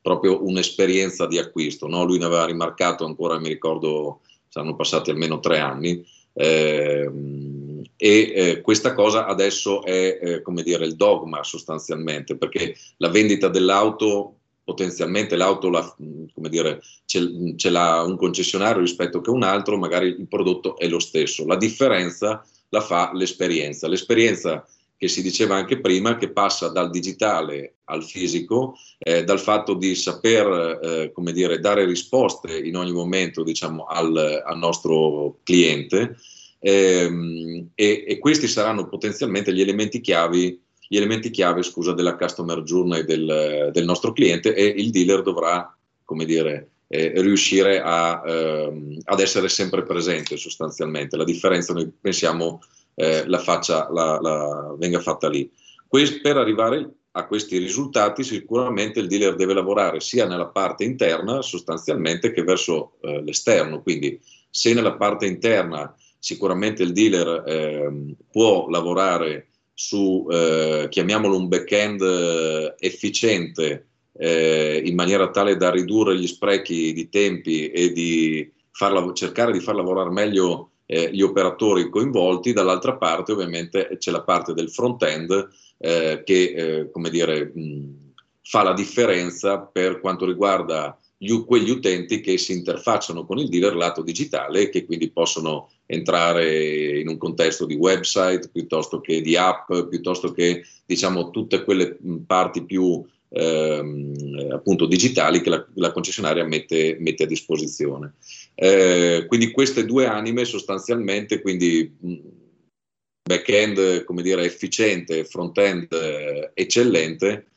proprio 0.00 0.46
un'esperienza 0.46 1.26
di 1.26 1.38
acquisto. 1.38 1.88
No? 1.88 2.04
Lui 2.04 2.18
ne 2.18 2.24
aveva 2.24 2.46
rimarcato 2.46 3.04
ancora, 3.04 3.38
mi 3.38 3.48
ricordo 3.48 4.20
saranno 4.56 4.76
passati 4.76 5.10
almeno 5.10 5.38
tre 5.40 5.58
anni, 5.58 6.04
Eh, 6.38 7.10
e 7.96 8.32
eh, 8.34 8.60
questa 8.60 8.92
cosa 8.92 9.24
adesso 9.24 9.82
è 9.82 10.18
eh, 10.20 10.42
come 10.42 10.62
dire 10.62 10.84
il 10.84 10.96
dogma 10.96 11.42
sostanzialmente 11.42 12.36
perché 12.36 12.76
la 12.98 13.08
vendita 13.08 13.48
dell'auto 13.48 14.34
potenzialmente 14.62 15.34
l'auto 15.34 15.70
la, 15.70 15.96
come 16.34 16.48
dire, 16.50 16.82
ce, 17.06 17.54
ce 17.56 17.70
l'ha 17.70 18.02
un 18.02 18.18
concessionario 18.18 18.82
rispetto 18.82 19.22
che 19.22 19.30
un 19.30 19.44
altro 19.44 19.78
magari 19.78 20.08
il 20.08 20.26
prodotto 20.28 20.76
è 20.76 20.88
lo 20.88 20.98
stesso. 20.98 21.46
La 21.46 21.56
differenza 21.56 22.44
la 22.70 22.80
fa 22.80 23.12
l'esperienza. 23.14 23.88
L'esperienza 23.88 24.66
che 24.98 25.08
si 25.08 25.22
diceva 25.22 25.56
anche 25.56 25.80
prima, 25.80 26.16
che 26.16 26.30
passa 26.30 26.68
dal 26.68 26.90
digitale 26.90 27.76
al 27.84 28.02
fisico, 28.02 28.76
eh, 28.98 29.24
dal 29.24 29.40
fatto 29.40 29.74
di 29.74 29.94
saper 29.94 30.80
eh, 30.82 31.12
come 31.12 31.32
dire, 31.32 31.60
dare 31.60 31.84
risposte 31.84 32.56
in 32.58 32.76
ogni 32.76 32.92
momento 32.92 33.42
diciamo, 33.42 33.84
al, 33.84 34.42
al 34.44 34.58
nostro 34.58 35.38
cliente 35.42 36.16
ehm, 36.60 37.70
e, 37.74 38.04
e, 38.06 38.18
questi 38.18 38.48
saranno 38.48 38.88
potenzialmente 38.88 39.52
gli 39.52 39.60
elementi 39.60 40.00
chiavi, 40.00 40.60
gli 40.88 40.96
elementi 40.96 41.30
chiave 41.30 41.62
scusa, 41.62 41.92
della 41.92 42.16
customer 42.16 42.62
journey 42.62 43.04
del, 43.04 43.70
del, 43.72 43.84
nostro 43.84 44.12
cliente 44.12 44.54
e 44.54 44.64
il 44.64 44.90
dealer 44.90 45.22
dovrà 45.22 45.76
come 46.04 46.24
dire, 46.24 46.70
eh, 46.88 47.12
riuscire 47.20 47.80
a, 47.80 48.22
ehm, 48.24 48.98
ad 49.04 49.20
essere 49.20 49.48
sempre 49.48 49.82
presente 49.82 50.36
sostanzialmente. 50.36 51.16
La 51.16 51.24
differenza 51.24 51.72
noi 51.72 51.90
pensiamo 52.00 52.60
eh, 52.96 53.24
la, 53.26 53.38
faccia, 53.38 53.88
la, 53.92 54.18
la, 54.20 54.74
venga 54.76 54.98
fatta 55.00 55.28
lì. 55.28 55.48
Que- 55.86 56.20
per 56.20 56.36
arrivare 56.36 56.90
a 57.12 57.26
questi 57.26 57.58
risultati 57.58 58.22
sicuramente 58.24 59.00
il 59.00 59.06
dealer 59.06 59.36
deve 59.36 59.54
lavorare 59.54 60.00
sia 60.00 60.26
nella 60.26 60.48
parte 60.48 60.84
interna 60.84 61.40
sostanzialmente 61.40 62.32
che 62.32 62.42
verso 62.42 62.98
eh, 63.00 63.22
l'esterno, 63.22 63.80
quindi 63.82 64.20
se 64.50 64.74
nella 64.74 64.96
parte 64.96 65.26
interna 65.26 65.94
sicuramente 66.18 66.82
il 66.82 66.92
dealer 66.92 67.42
eh, 67.46 68.14
può 68.30 68.68
lavorare 68.68 69.48
su, 69.72 70.26
eh, 70.30 70.88
chiamiamolo 70.90 71.36
un 71.36 71.48
back-end 71.48 72.00
eh, 72.00 72.74
efficiente 72.78 73.86
eh, 74.18 74.82
in 74.84 74.94
maniera 74.94 75.30
tale 75.30 75.56
da 75.56 75.70
ridurre 75.70 76.16
gli 76.16 76.26
sprechi 76.26 76.92
di 76.92 77.08
tempi 77.08 77.68
e 77.68 77.92
di 77.92 78.50
farla, 78.70 79.12
cercare 79.12 79.52
di 79.52 79.60
far 79.60 79.74
lavorare 79.74 80.10
meglio 80.10 80.70
eh, 80.86 81.10
gli 81.12 81.22
operatori 81.22 81.88
coinvolti, 81.90 82.52
dall'altra 82.52 82.96
parte 82.96 83.32
ovviamente 83.32 83.96
c'è 83.98 84.10
la 84.10 84.22
parte 84.22 84.54
del 84.54 84.70
front-end 84.70 85.48
eh, 85.78 86.22
che 86.24 86.42
eh, 86.42 86.90
come 86.90 87.10
dire, 87.10 87.52
mh, 87.52 88.12
fa 88.42 88.62
la 88.62 88.72
differenza 88.72 89.58
per 89.58 90.00
quanto 90.00 90.24
riguarda 90.24 90.96
gli, 91.18 91.32
quegli 91.44 91.70
utenti 91.70 92.20
che 92.20 92.36
si 92.38 92.52
interfacciano 92.52 93.24
con 93.24 93.38
il 93.38 93.48
dealer 93.48 93.74
lato 93.74 94.02
digitale 94.02 94.62
e 94.62 94.68
che 94.68 94.84
quindi 94.84 95.10
possono 95.10 95.70
entrare 95.86 97.00
in 97.00 97.08
un 97.08 97.16
contesto 97.16 97.64
di 97.64 97.74
website 97.74 98.50
piuttosto 98.52 99.00
che 99.00 99.20
di 99.20 99.36
app, 99.36 99.72
piuttosto 99.88 100.32
che 100.32 100.64
diciamo 100.84 101.30
tutte 101.30 101.64
quelle 101.64 101.96
parti 102.26 102.64
più 102.64 103.04
ehm, 103.28 104.50
appunto 104.52 104.86
digitali 104.86 105.40
che 105.40 105.50
la, 105.50 105.66
la 105.74 105.92
concessionaria 105.92 106.44
mette, 106.44 106.96
mette, 107.00 107.24
a 107.24 107.26
disposizione. 107.26 108.14
Eh, 108.58 109.26
quindi 109.28 109.50
queste 109.50 109.84
due 109.84 110.06
anime 110.06 110.46
sostanzialmente, 110.46 111.42
quindi 111.42 111.94
back-end 113.22 114.04
come 114.04 114.22
dire 114.22 114.44
efficiente, 114.44 115.24
front-end 115.24 115.92
eh, 115.92 116.52
eccellente, 116.54 117.48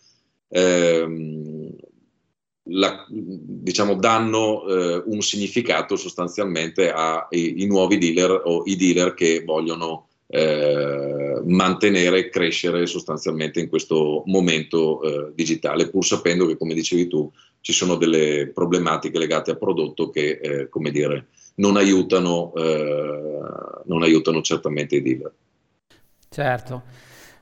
ehm, 0.49 1.73
la, 2.71 3.05
diciamo, 3.09 3.95
danno 3.95 4.67
eh, 4.67 5.03
un 5.05 5.21
significato 5.21 5.95
sostanzialmente 5.95 6.91
ai 6.91 7.65
nuovi 7.65 7.97
dealer 7.97 8.41
o 8.43 8.63
i 8.65 8.75
dealer 8.75 9.13
che 9.13 9.43
vogliono 9.45 10.07
eh, 10.27 11.41
mantenere 11.45 12.19
e 12.19 12.29
crescere 12.29 12.85
sostanzialmente 12.85 13.59
in 13.59 13.69
questo 13.69 14.23
momento 14.25 15.01
eh, 15.01 15.31
digitale, 15.33 15.89
pur 15.89 16.05
sapendo 16.05 16.45
che, 16.45 16.57
come 16.57 16.73
dicevi 16.73 17.07
tu, 17.07 17.31
ci 17.61 17.73
sono 17.73 17.95
delle 17.95 18.51
problematiche 18.53 19.17
legate 19.17 19.51
al 19.51 19.57
prodotto 19.57 20.09
che, 20.09 20.39
eh, 20.41 20.69
come 20.69 20.91
dire, 20.91 21.27
non 21.55 21.75
aiutano, 21.77 22.53
eh, 22.55 23.39
non 23.85 24.01
aiutano 24.03 24.41
certamente 24.41 24.95
i 24.95 25.01
dealer. 25.01 25.31
Certo. 26.29 26.83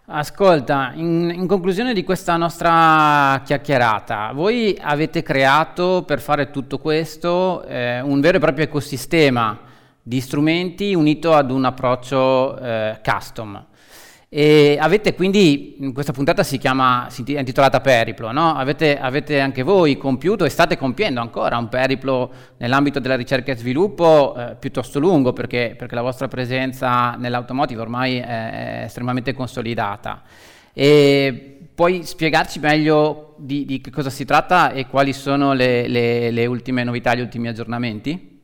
Ascolta, 0.10 0.94
in, 0.96 1.30
in, 1.36 1.48
conclusione 1.48 1.94
di 1.94 2.06
questa 2.06 2.38
nostra 2.38 3.42
chiacchierata, 3.44 4.32
voi 4.34 4.78
avete 4.80 5.22
creato 5.22 6.04
per 6.08 6.22
fare 6.22 6.50
tutto 6.50 6.80
questo 6.80 7.64
eh, 7.66 8.00
un 8.00 8.22
vero 8.22 8.38
e 8.38 8.40
proprio 8.40 8.64
ecosistema 8.64 9.60
di 10.02 10.22
strumenti 10.22 10.96
unito 10.96 11.34
ad 11.34 11.52
un 11.52 11.66
approccio 11.66 12.58
eh, 12.58 13.02
custom. 13.04 13.66
E 14.30 14.78
avete 14.78 15.16
quindi, 15.16 15.78
questa 15.94 16.12
puntata 16.12 16.44
si 16.44 16.58
chiama, 16.58 17.08
si 17.10 17.24
è 17.24 17.40
intitolata 17.40 17.80
Periplo, 17.80 18.34
no? 18.34 18.56
avete, 18.56 19.00
avete, 19.00 19.40
anche 19.40 19.64
voi 19.64 19.98
compiuto 19.98 20.44
e 20.44 20.50
state 20.50 20.78
compiendo 20.78 21.22
ancora 21.22 21.58
un 21.58 21.70
periplo 21.70 22.32
nell'ambito 22.58 23.00
della 23.00 23.16
ricerca 23.16 23.54
e 23.54 23.56
sviluppo 23.56 24.36
eh, 24.36 24.56
piuttosto 24.60 25.00
lungo 25.00 25.32
perché, 25.32 25.76
perché, 25.78 25.96
la 25.96 26.02
vostra 26.02 26.28
presenza 26.28 27.12
nell'automotive 27.12 27.80
ormai 27.80 28.18
è, 28.18 28.82
estremamente 28.84 29.34
consolidata. 29.34 30.24
E 30.74 31.70
puoi 31.74 32.04
spiegarci 32.04 32.60
meglio 32.60 33.36
di, 33.38 33.64
di, 33.64 33.80
che 33.80 33.92
cosa 33.92 34.10
si 34.10 34.26
tratta 34.26 34.74
e 34.74 34.88
quali 34.88 35.14
sono 35.14 35.54
le, 35.54 35.88
le, 35.88 36.32
le 36.32 36.46
ultime 36.46 36.84
novità, 36.84 37.16
gli 37.16 37.22
ultimi 37.22 37.48
aggiornamenti? 37.48 38.36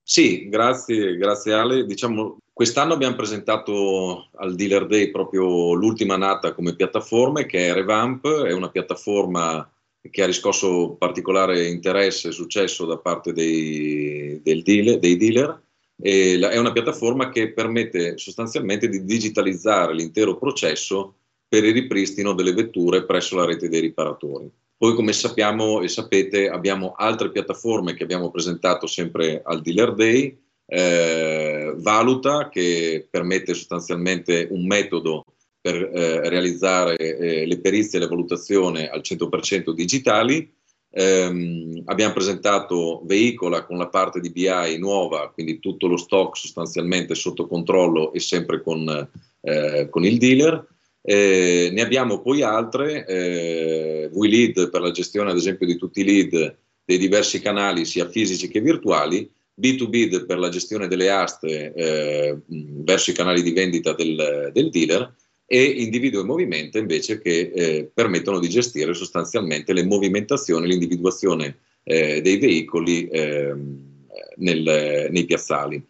Sì, 0.00 0.48
grazie, 0.48 1.16
grazie 1.16 1.54
Ale. 1.54 1.84
Diciamo, 1.84 2.38
quest'anno 2.58 2.94
abbiamo 2.94 3.14
presentato 3.14 4.30
al 4.34 4.56
Dealer 4.56 4.88
Day 4.88 5.12
proprio 5.12 5.74
l'ultima 5.74 6.16
nata 6.16 6.54
come 6.54 6.74
piattaforma, 6.74 7.44
che 7.44 7.68
è 7.68 7.72
Revamp, 7.72 8.26
è 8.42 8.52
una 8.52 8.68
piattaforma 8.68 9.70
che 10.10 10.22
ha 10.24 10.26
riscosso 10.26 10.96
particolare 10.98 11.68
interesse 11.68 12.28
e 12.28 12.32
successo 12.32 12.84
da 12.84 12.98
parte 12.98 13.32
dei, 13.32 14.42
dealer, 14.42 14.98
dei 14.98 15.16
dealer. 15.16 15.62
E 16.02 16.36
è 16.36 16.58
una 16.58 16.72
piattaforma 16.72 17.28
che 17.28 17.52
permette 17.52 18.18
sostanzialmente 18.18 18.88
di 18.88 19.04
digitalizzare 19.04 19.94
l'intero 19.94 20.36
processo 20.36 21.14
per 21.46 21.62
il 21.62 21.72
ripristino 21.72 22.32
delle 22.32 22.54
vetture 22.54 23.04
presso 23.04 23.36
la 23.36 23.44
rete 23.44 23.68
dei 23.68 23.82
riparatori. 23.82 24.50
Poi, 24.76 24.96
come 24.96 25.12
sappiamo 25.12 25.80
e 25.80 25.86
sapete, 25.86 26.48
abbiamo 26.48 26.94
altre 26.96 27.30
piattaforme 27.30 27.94
che 27.94 28.02
abbiamo 28.02 28.32
presentato 28.32 28.88
sempre 28.88 29.42
al 29.44 29.60
Dealer 29.60 29.94
Day. 29.94 30.36
Eh, 30.70 31.72
Valuta, 31.78 32.50
che 32.50 33.08
permette 33.10 33.54
sostanzialmente 33.54 34.48
un 34.50 34.66
metodo 34.66 35.24
per 35.60 35.76
eh, 35.76 36.28
realizzare 36.28 36.96
eh, 36.96 37.46
le 37.46 37.60
perizie 37.60 37.98
e 37.98 38.02
la 38.02 38.08
valutazione 38.08 38.88
al 38.88 39.00
100% 39.00 39.72
digitali. 39.72 40.52
Eh, 40.90 41.82
abbiamo 41.86 42.12
presentato 42.12 43.00
Veicola 43.04 43.64
con 43.64 43.78
la 43.78 43.88
parte 43.88 44.20
di 44.20 44.30
BI 44.30 44.76
nuova, 44.78 45.30
quindi 45.32 45.58
tutto 45.58 45.86
lo 45.86 45.96
stock 45.96 46.36
sostanzialmente 46.36 47.14
sotto 47.14 47.46
controllo 47.46 48.12
e 48.12 48.20
sempre 48.20 48.62
con, 48.62 49.08
eh, 49.40 49.88
con 49.88 50.04
il 50.04 50.18
dealer. 50.18 50.66
Eh, 51.00 51.70
ne 51.72 51.80
abbiamo 51.80 52.20
poi 52.20 52.42
altre, 52.42 53.06
eh, 53.06 54.10
WeLead 54.12 54.68
per 54.68 54.82
la 54.82 54.90
gestione 54.90 55.30
ad 55.30 55.36
esempio 55.36 55.66
di 55.66 55.76
tutti 55.76 56.00
i 56.00 56.04
lead 56.04 56.56
dei 56.84 56.98
diversi 56.98 57.40
canali 57.40 57.84
sia 57.84 58.08
fisici 58.08 58.48
che 58.48 58.60
virtuali, 58.60 59.30
B2B 59.58 60.24
per 60.26 60.38
la 60.38 60.48
gestione 60.48 60.86
delle 60.86 61.10
aste 61.10 61.72
eh, 61.74 62.36
verso 62.46 63.10
i 63.10 63.14
canali 63.14 63.42
di 63.42 63.52
vendita 63.52 63.92
del, 63.92 64.50
del, 64.52 64.70
dealer 64.70 65.12
e 65.46 65.62
individuo 65.62 66.20
e 66.20 66.24
movimento 66.24 66.78
invece 66.78 67.20
che 67.20 67.50
eh, 67.54 67.90
permettono 67.92 68.38
di 68.38 68.48
gestire 68.48 68.94
sostanzialmente 68.94 69.72
le 69.72 69.84
movimentazioni, 69.84 70.66
l'individuazione 70.66 71.58
eh, 71.82 72.20
dei 72.20 72.38
veicoli 72.38 73.08
ehm, 73.08 74.06
nel, 74.36 75.08
nei 75.10 75.24
piazzali. 75.24 75.82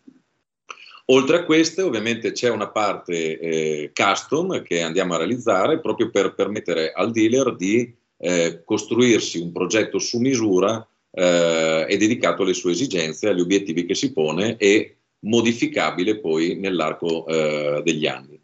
Oltre 1.10 1.38
a 1.38 1.44
queste 1.44 1.82
ovviamente 1.82 2.32
c'è 2.32 2.50
una 2.50 2.68
parte 2.68 3.38
eh, 3.38 3.92
custom 3.94 4.62
che 4.62 4.82
andiamo 4.82 5.14
a 5.14 5.18
realizzare 5.18 5.80
proprio 5.80 6.10
per 6.10 6.34
permettere 6.34 6.92
al 6.92 7.10
dealer 7.10 7.56
di 7.56 7.94
eh, 8.18 8.62
costruirsi 8.64 9.38
un 9.38 9.52
progetto 9.52 9.98
su 9.98 10.18
misura 10.18 10.86
eh, 11.10 11.86
e 11.88 11.96
dedicato 11.96 12.42
alle 12.42 12.54
sue 12.54 12.72
esigenze, 12.72 13.28
agli 13.28 13.40
obiettivi 13.40 13.84
che 13.84 13.94
si 13.94 14.12
pone 14.12 14.56
e 14.56 14.96
modificabile 15.20 16.18
poi 16.18 16.56
nell'arco 16.56 17.26
eh, 17.26 17.82
degli 17.84 18.06
anni. 18.06 18.38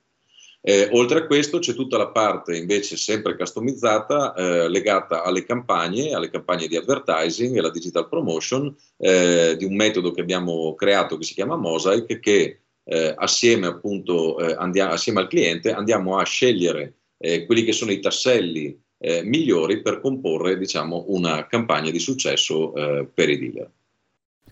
Eh, 0.66 0.88
oltre 0.92 1.18
a 1.18 1.26
questo 1.26 1.58
c'è 1.58 1.74
tutta 1.74 1.98
la 1.98 2.08
parte 2.08 2.56
invece 2.56 2.96
sempre 2.96 3.36
customizzata 3.36 4.32
eh, 4.32 4.68
legata 4.70 5.22
alle 5.22 5.44
campagne, 5.44 6.14
alle 6.14 6.30
campagne 6.30 6.68
di 6.68 6.76
advertising 6.76 7.54
e 7.54 7.58
alla 7.58 7.70
digital 7.70 8.08
promotion 8.08 8.74
eh, 8.96 9.56
di 9.58 9.66
un 9.66 9.74
metodo 9.74 10.10
che 10.10 10.22
abbiamo 10.22 10.74
creato 10.74 11.18
che 11.18 11.24
si 11.24 11.34
chiama 11.34 11.56
Mosaic 11.56 12.18
che 12.18 12.60
eh, 12.82 13.14
assieme, 13.14 13.66
appunto, 13.66 14.38
eh, 14.38 14.54
andiamo, 14.58 14.92
assieme 14.92 15.20
al 15.20 15.28
cliente 15.28 15.70
andiamo 15.70 16.16
a 16.16 16.24
scegliere 16.24 16.94
eh, 17.18 17.44
quelli 17.44 17.62
che 17.64 17.72
sono 17.72 17.92
i 17.92 18.00
tasselli 18.00 18.74
migliori 18.98 19.82
per 19.82 20.00
comporre 20.00 20.56
diciamo, 20.56 21.04
una 21.08 21.46
campagna 21.46 21.90
di 21.90 21.98
successo 21.98 22.72
per 22.72 23.28
i 23.28 23.38
dealer. 23.38 23.70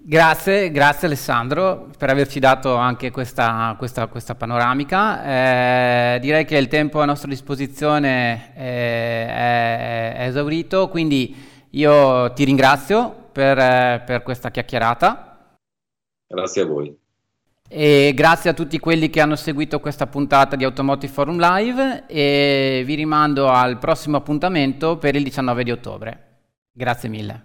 Grazie, 0.05 0.73
grazie 0.73 1.07
Alessandro 1.07 1.89
per 1.97 2.11
averci 2.11 2.41
dato 2.41 2.75
anche 2.75 3.13
questa, 3.13 3.77
questa, 3.79 4.09
questa 4.09 4.35
panoramica. 4.35 6.15
Eh, 6.17 6.19
direi 6.19 6.45
che 6.45 6.57
il 6.57 6.67
tempo 6.67 7.01
a 7.01 7.05
nostra 7.05 7.29
disposizione 7.29 8.53
è, 8.53 9.27
è, 9.27 10.15
è 10.17 10.27
esaurito, 10.27 10.89
quindi 10.89 11.35
io 11.71 12.33
ti 12.33 12.43
ringrazio 12.43 13.29
per, 13.31 14.03
per 14.05 14.23
questa 14.25 14.51
chiacchierata. 14.51 15.57
Grazie 16.27 16.63
a 16.63 16.67
voi. 16.67 17.02
E 17.75 18.13
grazie 18.15 18.51
a 18.51 18.53
tutti 18.53 18.79
quelli 18.79 19.09
che 19.09 19.23
hanno 19.23 19.35
seguito 19.35 19.81
questa 19.81 20.07
puntata 20.07 20.57
di 20.57 20.65
Automotive 20.65 21.11
Forum 21.11 21.39
Live 21.41 22.05
e 22.07 22.83
vi 22.85 22.95
rimando 22.95 23.49
al 23.49 23.79
prossimo 23.79 24.19
appuntamento 24.19 24.99
per 24.99 25.17
il 25.17 25.23
19 25.23 25.65
di 25.65 25.71
ottobre. 25.71 26.41
Grazie 26.71 27.09
mille. 27.09 27.45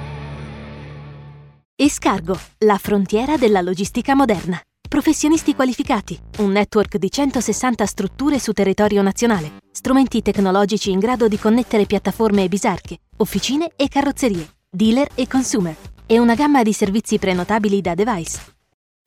Escargo, 1.83 2.39
la 2.59 2.77
frontiera 2.77 3.37
della 3.37 3.59
logistica 3.59 4.13
moderna. 4.13 4.61
Professionisti 4.87 5.55
qualificati, 5.55 6.15
un 6.37 6.51
network 6.51 6.97
di 6.97 7.09
160 7.09 7.87
strutture 7.87 8.37
su 8.37 8.51
territorio 8.51 9.01
nazionale, 9.01 9.53
strumenti 9.71 10.21
tecnologici 10.21 10.91
in 10.91 10.99
grado 10.99 11.27
di 11.27 11.39
connettere 11.39 11.87
piattaforme 11.87 12.43
e 12.43 12.49
bisarche, 12.49 12.99
officine 13.17 13.71
e 13.75 13.87
carrozzerie, 13.87 14.47
dealer 14.69 15.09
e 15.15 15.27
consumer, 15.27 15.75
e 16.05 16.19
una 16.19 16.35
gamma 16.35 16.61
di 16.61 16.71
servizi 16.71 17.17
prenotabili 17.17 17.81
da 17.81 17.95
device. 17.95 18.50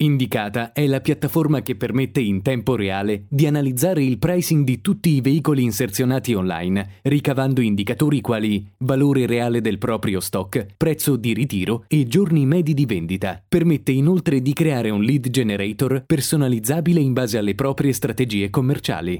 Indicata 0.05 0.72
è 0.72 0.86
la 0.86 1.00
piattaforma 1.00 1.62
che 1.62 1.76
permette 1.76 2.20
in 2.20 2.42
tempo 2.42 2.76
reale 2.76 3.24
di 3.26 3.46
analizzare 3.46 4.05
il 4.05 4.18
pricing 4.18 4.62
di 4.62 4.82
tutti 4.82 5.14
i 5.14 5.22
veicoli 5.22 5.62
inserzionati 5.62 6.34
online, 6.34 6.98
ricavando 7.05 7.62
indicatori 7.62 8.20
quali 8.20 8.70
valore 8.80 9.24
reale 9.24 9.62
del 9.62 9.78
proprio 9.78 10.20
stock, 10.20 10.66
prezzo 10.76 11.16
di 11.16 11.32
ritiro 11.32 11.84
e 11.88 12.07
giorni 12.07 12.44
medi 12.44 12.74
di 12.74 12.84
vendita. 12.84 13.42
Permette 13.48 13.92
inoltre 13.92 14.42
di 14.42 14.52
creare 14.52 14.90
un 14.90 15.02
lead 15.02 15.30
generator 15.30 16.02
personalizzabile 16.05 17.00
in 17.00 17.14
base 17.14 17.38
alle 17.38 17.55
proprie 17.55 17.94
strategie 17.94 18.50
commerciali. 18.50 19.18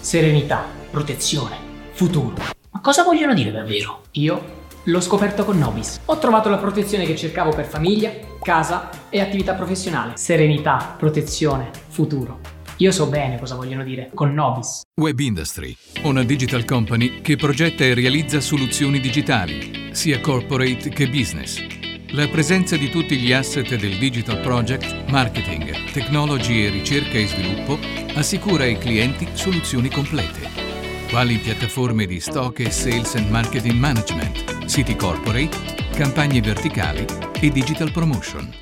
Serenità, 0.00 0.66
protezione, 0.90 1.54
futuro. 1.92 2.34
Ma 2.72 2.80
cosa 2.80 3.04
vogliono 3.04 3.34
dire 3.34 3.52
davvero? 3.52 4.02
Io 4.12 4.63
L'ho 4.88 5.00
scoperto 5.00 5.46
con 5.46 5.56
Nobis. 5.56 6.00
Ho 6.04 6.18
trovato 6.18 6.50
la 6.50 6.58
protezione 6.58 7.06
che 7.06 7.16
cercavo 7.16 7.54
per 7.54 7.64
famiglia, 7.64 8.12
casa 8.42 8.90
e 9.08 9.18
attività 9.18 9.54
professionale. 9.54 10.18
Serenità, 10.18 10.94
protezione, 10.98 11.70
futuro. 11.88 12.40
Io 12.78 12.92
so 12.92 13.06
bene 13.06 13.38
cosa 13.38 13.54
vogliono 13.54 13.82
dire 13.82 14.10
con 14.12 14.34
Nobis. 14.34 14.82
Web 15.00 15.18
Industry, 15.20 15.74
una 16.02 16.22
digital 16.22 16.66
company 16.66 17.22
che 17.22 17.36
progetta 17.36 17.82
e 17.82 17.94
realizza 17.94 18.40
soluzioni 18.40 19.00
digitali, 19.00 19.88
sia 19.92 20.20
corporate 20.20 20.90
che 20.90 21.08
business. 21.08 21.64
La 22.10 22.28
presenza 22.28 22.76
di 22.76 22.90
tutti 22.90 23.16
gli 23.16 23.32
asset 23.32 23.76
del 23.76 23.96
Digital 23.96 24.38
Project, 24.40 25.08
marketing, 25.08 25.92
technology 25.92 26.66
e 26.66 26.68
ricerca 26.68 27.16
e 27.16 27.26
sviluppo 27.26 27.78
assicura 28.16 28.64
ai 28.64 28.76
clienti 28.76 29.26
soluzioni 29.32 29.88
complete 29.88 30.73
quali 31.14 31.38
piattaforme 31.38 32.06
di 32.06 32.18
stock 32.18 32.58
e 32.58 32.72
sales 32.72 33.14
and 33.14 33.30
marketing 33.30 33.78
management, 33.78 34.64
siti 34.64 34.96
corporate, 34.96 35.56
campagne 35.94 36.40
verticali 36.40 37.04
e 37.40 37.50
digital 37.50 37.92
promotion. 37.92 38.52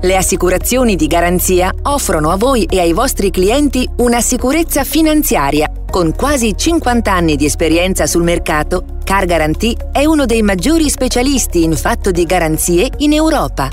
Le 0.00 0.16
assicurazioni 0.16 0.96
di 0.96 1.06
garanzia 1.06 1.72
offrono 1.82 2.32
a 2.32 2.36
voi 2.36 2.64
e 2.64 2.80
ai 2.80 2.92
vostri 2.92 3.30
clienti 3.30 3.88
una 3.98 4.20
sicurezza 4.20 4.82
finanziaria. 4.82 5.70
Con 5.88 6.16
quasi 6.16 6.56
50 6.56 7.12
anni 7.12 7.36
di 7.36 7.44
esperienza 7.44 8.08
sul 8.08 8.24
mercato, 8.24 8.98
Car 9.04 9.26
Guarantee 9.26 9.90
è 9.92 10.04
uno 10.04 10.26
dei 10.26 10.42
maggiori 10.42 10.90
specialisti 10.90 11.62
in 11.62 11.76
fatto 11.76 12.10
di 12.10 12.24
garanzie 12.24 12.90
in 12.96 13.12
Europa. 13.12 13.70